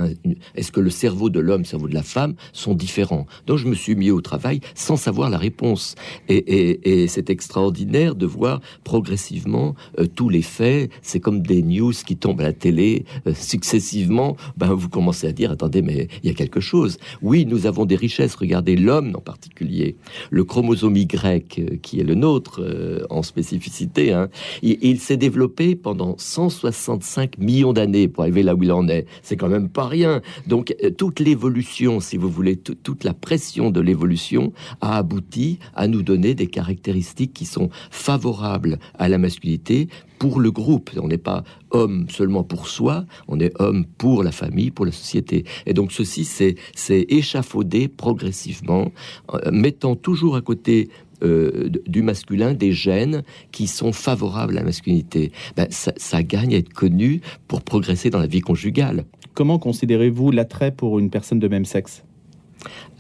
est-ce 0.56 0.72
que 0.72 0.80
le 0.80 0.90
cerveau 0.90 1.30
de 1.30 1.38
l'homme, 1.38 1.60
le 1.60 1.66
cerveau 1.66 1.88
de 1.88 1.94
la 1.94 2.02
femme 2.02 2.34
sont 2.52 2.74
différents? 2.74 3.26
Donc 3.46 3.58
je 3.58 3.68
me 3.68 3.74
suis 3.74 3.94
mis 3.94 4.10
au 4.10 4.20
travail 4.20 4.60
sans 4.74 4.96
savoir 4.96 5.30
la 5.30 5.38
réponse. 5.38 5.94
Et, 6.28 7.02
et 7.02 7.08
c'est 7.08 7.30
extraordinaire 7.30 8.14
de 8.14 8.26
voir 8.26 8.55
progressivement 8.84 9.74
euh, 9.98 10.06
tous 10.06 10.28
les 10.28 10.42
faits. 10.42 10.90
C'est 11.02 11.20
comme 11.20 11.42
des 11.42 11.62
news 11.62 11.92
qui 11.92 12.16
tombent 12.16 12.40
à 12.40 12.44
la 12.44 12.52
télé 12.52 13.04
euh, 13.26 13.34
successivement. 13.34 14.36
Ben, 14.56 14.72
vous 14.72 14.88
commencez 14.88 15.26
à 15.26 15.32
dire, 15.32 15.50
attendez, 15.50 15.82
mais 15.82 16.08
il 16.22 16.28
y 16.28 16.32
a 16.32 16.34
quelque 16.34 16.60
chose. 16.60 16.98
Oui, 17.22 17.46
nous 17.46 17.66
avons 17.66 17.84
des 17.84 17.96
richesses. 17.96 18.34
Regardez 18.34 18.76
l'homme 18.76 19.14
en 19.16 19.20
particulier. 19.20 19.96
Le 20.30 20.44
chromosome 20.44 20.96
Y, 20.96 21.58
euh, 21.58 21.76
qui 21.82 22.00
est 22.00 22.04
le 22.04 22.14
nôtre 22.14 22.62
en 23.10 23.22
spécificité, 23.22 24.12
hein, 24.12 24.28
il, 24.62 25.00
s'est 25.00 25.16
développé 25.16 25.76
pendant 25.76 26.16
165 26.18 27.38
millions 27.38 27.72
d'années 27.72 28.08
pour 28.08 28.22
arriver 28.22 28.42
là 28.42 28.54
où 28.54 28.62
il 28.62 28.72
en 28.72 28.88
est. 28.88 29.06
C'est 29.22 29.36
quand 29.36 29.48
même 29.48 29.68
pas 29.68 29.86
rien. 29.86 30.22
Donc, 30.46 30.74
toute 30.96 31.20
l'évolution, 31.20 32.00
si 32.00 32.16
vous 32.16 32.30
voulez, 32.30 32.56
toute 32.56 33.04
la 33.04 33.14
pression 33.14 33.70
de 33.70 33.80
l'évolution 33.80 34.52
a 34.80 34.96
abouti 34.96 35.58
à 35.74 35.88
nous 35.88 36.02
donner 36.02 36.34
des 36.34 36.46
caractéristiques 36.46 37.32
qui 37.32 37.44
sont 37.44 37.70
favorables 37.90 38.35
favorable 38.36 38.78
à 38.98 39.08
la 39.08 39.18
masculinité 39.18 39.88
pour 40.18 40.40
le 40.40 40.50
groupe. 40.50 40.90
On 41.00 41.08
n'est 41.08 41.18
pas 41.18 41.44
homme 41.70 42.06
seulement 42.08 42.42
pour 42.42 42.68
soi, 42.68 43.04
on 43.28 43.40
est 43.40 43.52
homme 43.60 43.84
pour 43.98 44.22
la 44.22 44.32
famille, 44.32 44.70
pour 44.70 44.86
la 44.86 44.92
société. 44.92 45.44
Et 45.66 45.74
donc 45.74 45.92
ceci, 45.92 46.24
c'est 46.24 47.06
échafaudé 47.08 47.88
progressivement, 47.88 48.92
euh, 49.32 49.50
mettant 49.50 49.96
toujours 49.96 50.36
à 50.36 50.40
côté 50.40 50.88
euh, 51.22 51.70
du 51.86 52.02
masculin 52.02 52.52
des 52.52 52.72
gènes 52.72 53.22
qui 53.50 53.66
sont 53.66 53.92
favorables 53.92 54.56
à 54.56 54.60
la 54.60 54.66
masculinité. 54.66 55.32
Ben, 55.56 55.66
ça, 55.70 56.22
gagne 56.22 56.54
à 56.54 56.58
être 56.58 56.72
connu 56.72 57.20
pour 57.48 57.62
progresser 57.62 58.10
dans 58.10 58.18
la 58.18 58.26
vie 58.26 58.42
conjugale. 58.42 59.04
Comment 59.34 59.58
considérez-vous 59.58 60.30
l'attrait 60.30 60.72
pour 60.72 60.98
une 60.98 61.10
personne 61.10 61.38
de 61.38 61.48
même 61.48 61.64
sexe? 61.64 62.04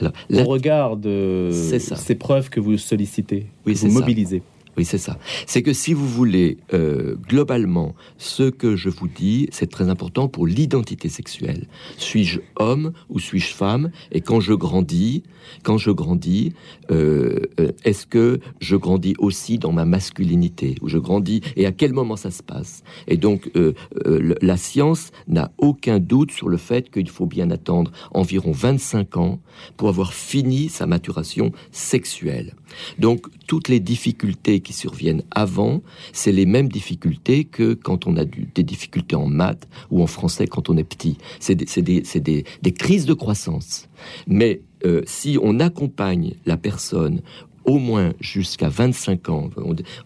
Alors, 0.00 0.12
Au 0.30 0.44
regard 0.44 0.96
de 0.96 1.50
ces 1.52 2.14
preuves 2.14 2.50
que 2.50 2.60
vous 2.60 2.78
sollicitez, 2.78 3.46
oui, 3.66 3.74
vous 3.74 3.90
mobilisez. 3.90 4.42
Oui, 4.76 4.84
c'est 4.84 4.98
ça. 4.98 5.18
C'est 5.46 5.62
que 5.62 5.72
si 5.72 5.94
vous 5.94 6.06
voulez, 6.06 6.58
euh, 6.74 7.16
globalement, 7.28 7.94
ce 8.18 8.50
que 8.50 8.76
je 8.76 8.90
vous 8.90 9.08
dis, 9.08 9.48
c'est 9.50 9.70
très 9.70 9.88
important 9.88 10.28
pour 10.28 10.46
l'identité 10.46 11.08
sexuelle. 11.08 11.66
Suis-je 11.96 12.40
homme 12.56 12.92
ou 13.08 13.18
suis-je 13.18 13.54
femme? 13.54 13.90
Et 14.12 14.20
quand 14.20 14.40
je 14.40 14.52
grandis, 14.52 15.22
quand 15.62 15.78
je 15.78 15.90
grandis, 15.90 16.52
euh, 16.90 17.40
euh, 17.58 17.72
est-ce 17.84 18.06
que 18.06 18.40
je 18.60 18.76
grandis 18.76 19.14
aussi 19.18 19.58
dans 19.58 19.72
ma 19.72 19.86
masculinité? 19.86 20.74
Ou 20.82 20.88
je 20.88 20.98
grandis 20.98 21.40
Et 21.56 21.64
à 21.64 21.72
quel 21.72 21.94
moment 21.94 22.16
ça 22.16 22.30
se 22.30 22.42
passe? 22.42 22.82
Et 23.08 23.16
donc, 23.16 23.50
la 23.54 24.56
science 24.56 25.10
n'a 25.28 25.52
aucun 25.58 25.98
doute 25.98 26.32
sur 26.32 26.48
le 26.48 26.56
fait 26.56 26.90
qu'il 26.90 27.08
faut 27.08 27.26
bien 27.26 27.50
attendre 27.50 27.92
environ 28.12 28.52
25 28.52 29.16
ans 29.16 29.40
pour 29.76 29.88
avoir 29.88 30.12
fini 30.12 30.68
sa 30.68 30.86
maturation 30.86 31.52
sexuelle. 31.70 32.54
Donc, 32.98 33.26
toutes 33.46 33.68
les 33.68 33.80
difficultés 33.80 34.60
qui 34.60 34.72
surviennent 34.72 35.22
avant, 35.30 35.82
c'est 36.12 36.32
les 36.32 36.46
mêmes 36.46 36.68
difficultés 36.68 37.44
que 37.44 37.74
quand 37.74 38.06
on 38.06 38.16
a 38.16 38.24
des 38.24 38.62
difficultés 38.62 39.16
en 39.16 39.26
maths 39.26 39.68
ou 39.90 40.02
en 40.02 40.06
français 40.06 40.46
quand 40.46 40.68
on 40.68 40.76
est 40.76 40.84
petit. 40.84 41.18
C'est 41.40 41.54
des, 41.54 42.72
crises 42.72 43.06
de 43.06 43.14
croissance. 43.14 43.88
Mais 44.26 44.60
euh, 44.84 45.02
si 45.06 45.38
on 45.42 45.60
accompagne 45.60 46.34
la 46.44 46.56
personne 46.56 47.22
au 47.66 47.78
moins 47.78 48.12
jusqu'à 48.20 48.68
25 48.68 49.28
ans. 49.28 49.50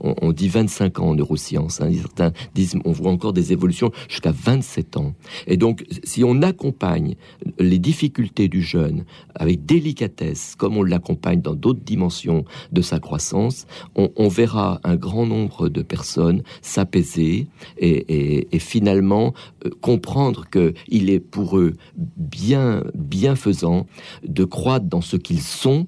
On, 0.01 0.33
dit 0.33 0.49
25 0.49 0.99
ans 1.01 1.09
en 1.11 1.15
neurosciences. 1.15 1.81
Hein, 1.81 1.91
certains 1.95 2.33
disent, 2.55 2.77
on 2.85 2.93
voit 2.93 3.11
encore 3.11 3.33
des 3.33 3.53
évolutions 3.53 3.93
jusqu'à 4.09 4.33
27 4.33 4.97
ans. 4.97 5.15
Et 5.47 5.57
donc, 5.57 5.85
si 6.03 6.25
on 6.25 6.43
accompagne 6.43 7.17
les 7.59 7.79
difficultés 7.79 8.49
du 8.49 8.63
jeune 8.63 9.05
avec 9.35 9.67
délicatesse, 9.67 10.55
comme 10.57 10.77
on 10.77 10.83
l'accompagne 10.83 11.41
dans 11.43 11.55
d'autres 11.55 11.85
dimensions 11.85 12.45
de 12.73 12.83
sa 12.83 12.99
croissance, 12.99 13.67
on, 13.95 14.29
verra 14.29 14.81
un 14.85 14.97
grand 14.97 15.27
nombre 15.27 15.69
de 15.69 15.83
personnes 15.83 16.43
s'apaiser 16.63 17.49
et, 17.79 18.47
finalement 18.59 19.35
euh, 19.65 19.71
comprendre 19.81 20.47
que 20.49 20.75
il 20.89 21.11
est 21.11 21.21
pour 21.21 21.59
eux 21.59 21.75
bien 21.97 22.85
bienfaisant 22.95 23.87
de 24.27 24.45
croître 24.45 24.87
dans 24.87 25.01
ce 25.01 25.17
qu'ils 25.17 25.41
sont 25.41 25.87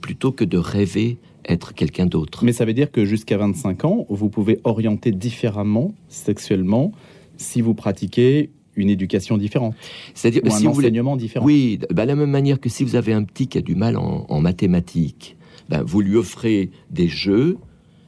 plutôt 0.00 0.32
que 0.32 0.44
de 0.44 0.58
rêver 0.58 1.18
être 1.48 1.74
quelqu'un 1.74 2.06
d'autre. 2.06 2.44
Mais 2.44 2.52
ça 2.52 2.64
veut 2.64 2.72
dire 2.72 2.90
que 2.90 3.04
jusqu'à 3.04 3.36
25 3.36 3.84
ans, 3.84 4.06
vous 4.08 4.28
pouvez 4.28 4.60
orienter 4.64 5.12
différemment 5.12 5.94
sexuellement 6.08 6.92
si 7.36 7.60
vous 7.60 7.74
pratiquez 7.74 8.50
une 8.76 8.90
éducation 8.90 9.38
différente. 9.38 9.74
C'est-à-dire 10.14 10.42
un 10.44 10.50
si 10.50 10.66
enseignement 10.66 11.16
différent. 11.16 11.44
Oui, 11.44 11.78
de 11.78 11.96
la 11.96 12.16
même 12.16 12.30
manière 12.30 12.60
que 12.60 12.68
si 12.68 12.84
vous 12.84 12.96
avez 12.96 13.12
un 13.12 13.24
petit 13.24 13.46
qui 13.46 13.58
a 13.58 13.60
du 13.60 13.74
mal 13.74 13.96
en, 13.96 14.40
mathématiques, 14.40 15.36
ben, 15.68 15.82
vous 15.82 16.00
lui 16.00 16.16
offrez 16.16 16.70
des 16.90 17.08
jeux 17.08 17.56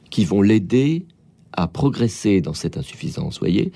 qui 0.09 0.25
vont 0.25 0.41
l'aider 0.41 1.05
à 1.57 1.67
progresser 1.67 2.39
dans 2.39 2.53
cette 2.53 2.77
insuffisance. 2.77 3.39
Voyez, 3.39 3.71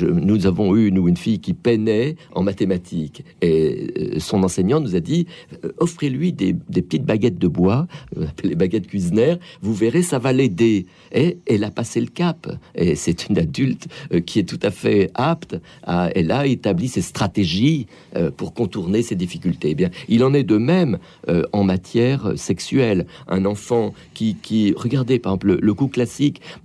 nous 0.00 0.46
avons 0.46 0.74
eu 0.74 0.90
nous 0.90 1.08
une 1.08 1.16
fille 1.16 1.40
qui 1.40 1.52
peinait 1.52 2.16
en 2.34 2.42
mathématiques 2.42 3.22
et 3.42 3.92
euh, 3.98 4.18
son 4.18 4.42
enseignant 4.42 4.80
nous 4.80 4.96
a 4.96 5.00
dit 5.00 5.26
euh, 5.62 5.72
offrez-lui 5.78 6.32
des, 6.32 6.54
petites 6.54 7.04
baguettes 7.04 7.38
de 7.38 7.48
bois, 7.48 7.86
euh, 8.16 8.26
les 8.42 8.54
baguettes 8.54 8.86
cuisinaires, 8.86 9.38
vous 9.60 9.74
verrez 9.74 10.00
ça 10.00 10.18
va 10.18 10.32
l'aider. 10.32 10.86
Et 11.12 11.38
elle 11.46 11.64
a 11.64 11.70
passé 11.70 12.00
le 12.00 12.06
cap. 12.06 12.50
Et 12.74 12.94
c'est 12.94 13.28
une 13.28 13.38
adulte 13.38 13.86
qui 14.24 14.38
est 14.38 14.44
tout 14.44 14.58
à 14.62 14.70
fait 14.70 15.10
apte. 15.14 15.56
À, 15.82 16.10
elle 16.14 16.30
a 16.30 16.46
établi 16.46 16.88
ses 16.88 17.02
stratégies 17.02 17.86
pour 18.36 18.54
contourner 18.54 19.02
ses 19.02 19.16
difficultés. 19.16 19.70
Eh 19.70 19.74
bien, 19.74 19.90
il 20.08 20.24
en 20.24 20.32
est 20.32 20.44
de 20.44 20.56
même 20.56 20.98
en 21.52 21.64
matière 21.64 22.32
sexuelle. 22.36 23.06
Un 23.28 23.44
enfant 23.44 23.94
qui, 24.14 24.36
qui 24.36 24.72
regardez 24.76 25.18
par 25.18 25.32
exemple 25.32 25.48
le, 25.48 25.58
le 25.60 25.74
coup 25.74 25.88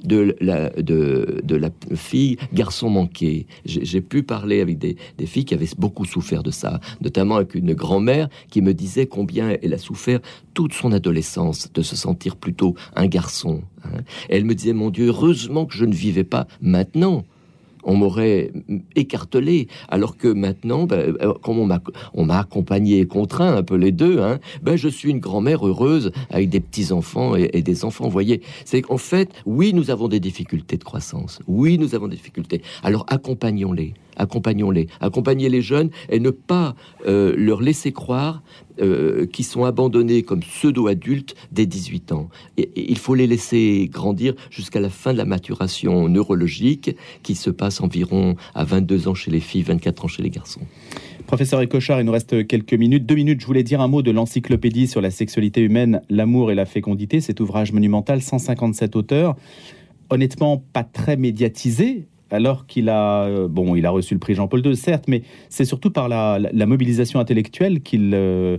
de 0.03 0.35
la, 0.39 0.71
fille 1.95 2.37
garçon 2.53 2.89
manqué. 2.89 3.47
J'ai 3.65 4.01
pu 4.01 4.23
parler 4.23 4.61
avec 4.61 4.77
des, 4.77 4.97
des, 5.17 5.25
filles 5.25 5.45
qui 5.45 5.53
avaient 5.53 5.67
beaucoup 5.77 6.05
souffert 6.05 6.43
de 6.43 6.51
ça, 6.51 6.79
notamment 7.01 7.35
avec 7.35 7.55
une 7.55 7.73
grand-mère 7.73 8.29
qui 8.49 8.61
me 8.61 8.73
disait 8.73 9.07
combien 9.07 9.57
elle 9.61 9.73
a 9.73 9.77
souffert 9.77 10.19
toute 10.53 10.73
son 10.73 10.91
adolescence 10.91 11.71
de 11.73 11.81
se 11.81 11.95
sentir 11.95 12.35
plutôt 12.35 12.75
un 12.95 13.07
garçon. 13.07 13.61
Hein. 13.83 14.01
Elle 14.29 14.45
me 14.45 14.55
disait, 14.55 14.73
mon 14.73 14.89
Dieu, 14.89 15.07
heureusement 15.07 15.65
que 15.65 15.75
je 15.75 15.85
ne 15.85 15.93
vivais 15.93 16.23
pas 16.23 16.47
maintenant 16.61 17.23
on 17.83 17.95
m'aurait 17.95 18.51
écartelé. 18.95 19.67
Alors 19.89 20.17
que 20.17 20.27
maintenant, 20.27 20.85
ben, 20.85 21.15
euh, 21.21 21.33
comme 21.41 21.59
on 21.59 22.25
m'a 22.25 22.39
accompagné 22.39 22.99
et 22.99 23.05
contraint 23.05 23.55
un 23.55 23.63
peu 23.63 23.75
les 23.75 23.91
deux, 23.91 24.19
hein, 24.19 24.39
ben, 24.61 24.75
je 24.75 24.87
suis 24.87 25.09
une 25.09 25.19
grand-mère 25.19 25.65
heureuse 25.67 26.11
avec 26.29 26.49
des 26.49 26.59
petits-enfants 26.59 27.35
et, 27.35 27.61
des 27.61 27.85
enfants. 27.85 28.05
Vous 28.05 28.11
voyez, 28.11 28.41
c'est 28.65 28.81
qu'en 28.81 28.97
fait, 28.97 29.29
oui, 29.45 29.73
nous 29.73 29.91
avons 29.91 30.07
des 30.07 30.19
difficultés 30.19 30.77
de 30.77 30.83
croissance. 30.83 31.39
Oui, 31.47 31.77
nous 31.77 31.95
avons 31.95 32.07
des 32.07 32.15
difficultés. 32.15 32.61
Alors 32.83 33.05
accompagnons-les 33.07 33.93
accompagnons-les, 34.17 34.87
accompagner 34.99 35.49
les 35.49 35.61
jeunes 35.61 35.89
et 36.09 36.19
ne 36.19 36.29
pas 36.29 36.75
euh, 37.07 37.33
leur 37.37 37.61
laisser 37.61 37.91
croire 37.91 38.43
euh, 38.81 39.25
qu'ils 39.25 39.45
sont 39.45 39.65
abandonnés 39.65 40.23
comme 40.23 40.39
pseudo-adultes 40.39 41.35
dès 41.51 41.65
18 41.65 42.11
ans. 42.13 42.29
Il 42.57 42.97
faut 42.97 43.15
les 43.15 43.27
laisser 43.27 43.89
grandir 43.91 44.33
jusqu'à 44.49 44.79
la 44.79 44.89
fin 44.89 45.13
de 45.13 45.17
la 45.17 45.25
maturation 45.25 46.07
neurologique 46.07 46.95
qui 47.23 47.35
se 47.35 47.49
passe 47.49 47.81
environ 47.81 48.35
à 48.55 48.63
22 48.63 49.07
ans 49.07 49.13
chez 49.13 49.31
les 49.31 49.39
filles, 49.39 49.63
24 49.63 50.05
ans 50.05 50.07
chez 50.07 50.23
les 50.23 50.29
garçons. 50.29 50.61
Professeur 51.27 51.61
Ecochard, 51.61 52.01
il 52.01 52.05
nous 52.05 52.11
reste 52.11 52.47
quelques 52.47 52.73
minutes. 52.73 53.05
Deux 53.05 53.15
minutes, 53.15 53.41
je 53.41 53.45
voulais 53.45 53.63
dire 53.63 53.81
un 53.81 53.87
mot 53.87 54.01
de 54.01 54.11
l'encyclopédie 54.11 54.87
sur 54.87 55.01
la 55.01 55.11
sexualité 55.11 55.61
humaine, 55.61 56.01
l'amour 56.09 56.51
et 56.51 56.55
la 56.55 56.65
fécondité, 56.65 57.21
cet 57.21 57.39
ouvrage 57.39 57.71
monumental, 57.71 58.21
157 58.21 58.95
auteurs 58.95 59.35
honnêtement 60.11 60.63
pas 60.73 60.83
très 60.83 61.15
médiatisé, 61.15 62.07
alors 62.31 62.65
qu'il 62.65 62.89
a, 62.89 63.25
euh, 63.25 63.47
bon, 63.47 63.75
il 63.75 63.85
a 63.85 63.91
reçu 63.91 64.13
le 64.13 64.19
prix 64.19 64.33
Jean-Paul 64.33 64.65
II, 64.65 64.75
certes, 64.75 65.05
mais 65.07 65.23
c'est 65.49 65.65
surtout 65.65 65.91
par 65.91 66.09
la, 66.09 66.39
mobilisation 66.65 67.19
intellectuelle 67.19 67.81
qu'il 67.81 68.11
euh, 68.13 68.57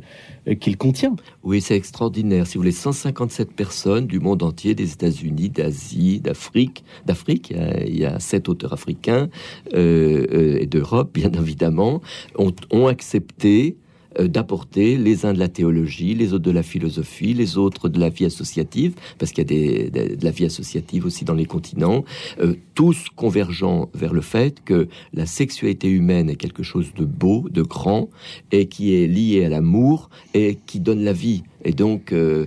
qu'il 0.60 0.76
contient. 0.76 1.16
Oui, 1.42 1.60
c'est 1.60 1.76
extraordinaire. 1.76 2.46
Si 2.46 2.54
vous 2.54 2.60
voulez, 2.60 2.72
157 2.72 3.52
personnes 3.52 4.06
du 4.06 4.20
monde 4.20 4.42
entier, 4.42 4.74
des 4.74 4.92
États-Unis, 4.92 5.50
d'Asie, 5.50 6.20
d'Afrique, 6.20 6.84
d'Afrique, 7.06 7.54
il 7.86 7.96
y 7.96 8.04
a 8.04 8.18
sept 8.20 8.48
auteurs 8.48 8.72
africains 8.72 9.28
euh, 9.74 10.58
et 10.60 10.66
d'Europe, 10.66 11.10
bien 11.14 11.30
évidemment, 11.38 12.00
ont, 12.36 12.86
accepté 12.86 13.76
d'apporter 14.18 14.96
les 14.96 15.26
uns 15.26 15.32
de 15.32 15.38
la 15.38 15.48
théologie, 15.48 16.14
les 16.14 16.32
autres 16.32 16.44
de 16.44 16.50
la 16.50 16.62
philosophie, 16.62 17.34
les 17.34 17.56
autres 17.56 17.88
de 17.88 17.98
la 17.98 18.08
vie 18.08 18.24
associative, 18.24 18.94
parce 19.18 19.32
qu'il 19.32 19.50
y 19.50 19.86
a 19.86 19.90
de 19.90 20.24
la 20.24 20.30
vie 20.30 20.44
associative 20.44 21.06
aussi 21.06 21.24
dans 21.24 21.34
les 21.34 21.46
continents, 21.46 22.04
euh, 22.40 22.54
tous 22.74 23.06
convergeant 23.14 23.90
vers 23.94 24.12
le 24.12 24.20
fait 24.20 24.62
que 24.64 24.88
la 25.12 25.26
sexualité 25.26 25.88
humaine 25.88 26.30
est 26.30 26.36
quelque 26.36 26.62
chose 26.62 26.92
de 26.94 27.04
beau, 27.04 27.48
de 27.50 27.62
grand, 27.62 28.10
et 28.50 28.66
qui 28.66 28.94
est 28.94 29.06
lié 29.06 29.44
à 29.44 29.48
l'amour 29.48 30.10
et 30.34 30.58
qui 30.66 30.80
donne 30.80 31.02
la 31.04 31.12
vie. 31.12 31.42
Et 31.64 31.72
donc, 31.72 32.12
euh, 32.12 32.46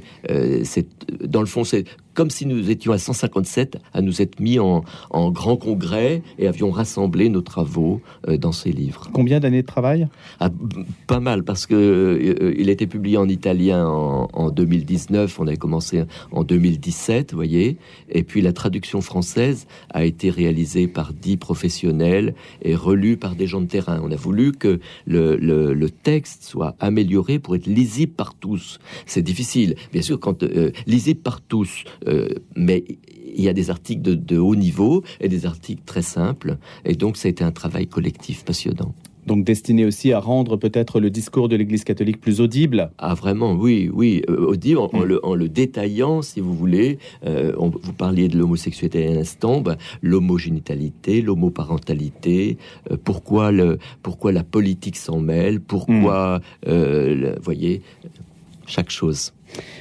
c'est 0.64 0.88
dans 1.24 1.40
le 1.40 1.46
fond, 1.46 1.64
c'est 1.64 1.86
comme 2.16 2.32
si 2.32 2.48
nous 2.48 2.72
étions 2.72 2.94
à 2.94 2.98
157 2.98 3.78
à 3.94 4.02
nous 4.02 4.22
être 4.22 4.40
mis 4.40 4.58
en, 4.58 4.84
grand 5.32 5.58
congrès 5.58 6.22
et 6.40 6.48
avions 6.48 6.72
rassemblé 6.72 7.30
nos 7.30 7.42
travaux 7.42 8.02
euh, 8.28 8.38
dans 8.38 8.52
ces 8.52 8.72
livres. 8.72 9.10
Combien 9.14 9.40
d'années 9.40 9.62
de 9.62 9.68
travail? 9.68 10.08
Ah, 10.40 10.50
Pas 11.08 11.20
mal, 11.20 11.44
parce 11.44 11.66
que 11.66 11.76
euh, 11.76 12.56
il 12.58 12.70
a 12.70 12.72
été 12.72 12.88
publié 12.88 13.18
en 13.18 13.28
italien 13.28 13.86
en, 13.86 14.50
2019, 14.50 15.40
on 15.40 15.48
avait 15.48 15.58
commencé 15.58 16.04
en 16.32 16.44
2017, 16.44 17.32
vous 17.32 17.38
voyez, 17.38 17.78
et 18.10 18.24
puis 18.24 18.42
la 18.42 18.54
traduction 18.54 19.02
française 19.02 19.68
a 19.90 20.06
été 20.06 20.30
réalisée 20.30 20.88
par 20.88 21.12
dix 21.14 21.38
professionnels 21.38 22.36
et 22.62 22.76
relue 22.76 23.18
par 23.18 23.36
des 23.36 23.48
gens 23.48 23.62
de 23.62 23.68
terrain. 23.68 24.00
On 24.04 24.12
a 24.12 24.16
voulu 24.16 24.54
que 24.54 24.80
le, 25.06 25.90
texte 26.04 26.44
soit 26.44 26.76
amélioré 26.80 27.40
pour 27.40 27.56
être 27.56 27.68
lisible 27.68 28.14
par 28.14 28.34
tous. 28.34 28.80
C'est 29.06 29.22
difficile, 29.22 29.76
bien 29.92 30.02
sûr, 30.02 30.20
quand 30.20 30.44
euh, 30.44 30.72
lisible 30.88 31.20
par 31.20 31.42
tous, 31.42 31.84
mais 32.56 32.84
il 33.36 33.44
y 33.44 33.50
a 33.50 33.54
des 33.54 33.70
articles 33.70 34.02
de, 34.02 34.16
de, 34.16 34.38
haut 34.38 34.56
niveau 34.56 35.04
et 35.20 35.28
des 35.28 35.46
articles 35.46 35.84
très 35.86 36.02
simples. 36.02 36.58
Et 36.86 36.96
donc, 36.96 37.18
ça 37.18 37.28
a 37.28 37.32
été 37.32 37.44
un 37.44 37.52
travail 37.52 37.88
collectif 37.88 38.46
passionnant. 38.46 38.94
Donc 39.26 39.44
destiné 39.44 39.86
aussi 39.86 40.14
à 40.14 40.20
rendre 40.20 40.56
peut-être 40.56 41.00
le 41.00 41.10
discours 41.10 41.50
de 41.50 41.56
l'Église 41.56 41.84
catholique 41.84 42.22
plus 42.22 42.42
audible. 42.42 42.92
Ah 42.98 43.16
vraiment, 43.16 43.54
oui, 43.54 43.90
oui, 43.92 44.22
euh, 44.30 44.46
audible 44.46 44.80
en, 44.80 44.90
mm. 44.94 45.34
le, 45.34 45.50
détaillant, 45.50 46.22
si 46.22 46.40
vous 46.42 46.54
voulez. 46.54 47.00
Euh, 47.26 47.54
vous 47.58 47.94
parliez 47.94 48.28
de 48.28 48.38
l'homosexualité 48.38 49.08
à 49.08 49.14
l'instant, 49.14 49.62
ben, 49.62 49.78
l'homogénitalité, 50.02 51.22
l'homoparentalité, 51.22 52.58
euh, 52.92 52.98
pourquoi, 53.04 53.52
le, 53.52 53.80
pourquoi 54.04 54.32
la 54.32 54.44
politique 54.44 54.98
s'en 54.98 55.20
mêle, 55.20 55.60
pourquoi, 55.60 56.42
mm. 56.68 57.40
voyez, 57.42 57.82
chaque 58.68 58.92
chose. 58.92 59.34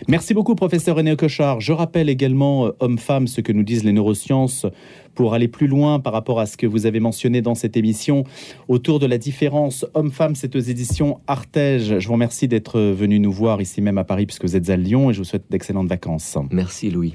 Merci 0.08 0.34
beaucoup, 0.34 0.54
professeur 0.54 0.96
René 0.96 1.16
Cochard. 1.16 1.60
Je 1.60 1.72
rappelle 1.72 2.08
également, 2.08 2.70
homme-femme, 2.80 3.26
ce 3.26 3.40
que 3.40 3.52
nous 3.52 3.62
disent 3.62 3.84
les 3.84 3.92
neurosciences 3.92 4.66
pour 5.14 5.34
aller 5.34 5.48
plus 5.48 5.66
loin 5.66 6.00
par 6.00 6.12
rapport 6.12 6.40
à 6.40 6.46
ce 6.46 6.56
que 6.56 6.66
vous 6.66 6.86
avez 6.86 7.00
mentionné 7.00 7.40
dans 7.40 7.54
cette 7.54 7.76
émission 7.76 8.24
autour 8.68 8.98
de 8.98 9.06
la 9.06 9.18
différence 9.18 9.86
homme-femme. 9.94 10.34
C'est 10.34 10.56
aux 10.56 10.60
éditions 10.60 11.20
Artege. 11.26 11.98
Je 11.98 12.06
vous 12.06 12.14
remercie 12.14 12.48
d'être 12.48 12.80
venu 12.80 13.20
nous 13.20 13.32
voir 13.32 13.60
ici 13.60 13.80
même 13.80 13.98
à 13.98 14.04
Paris 14.04 14.26
puisque 14.26 14.44
vous 14.44 14.56
êtes 14.56 14.70
à 14.70 14.76
Lyon 14.76 15.10
et 15.10 15.14
je 15.14 15.18
vous 15.18 15.24
souhaite 15.24 15.44
d'excellentes 15.50 15.88
vacances. 15.88 16.36
Merci 16.50 16.90
Louis. 16.90 17.14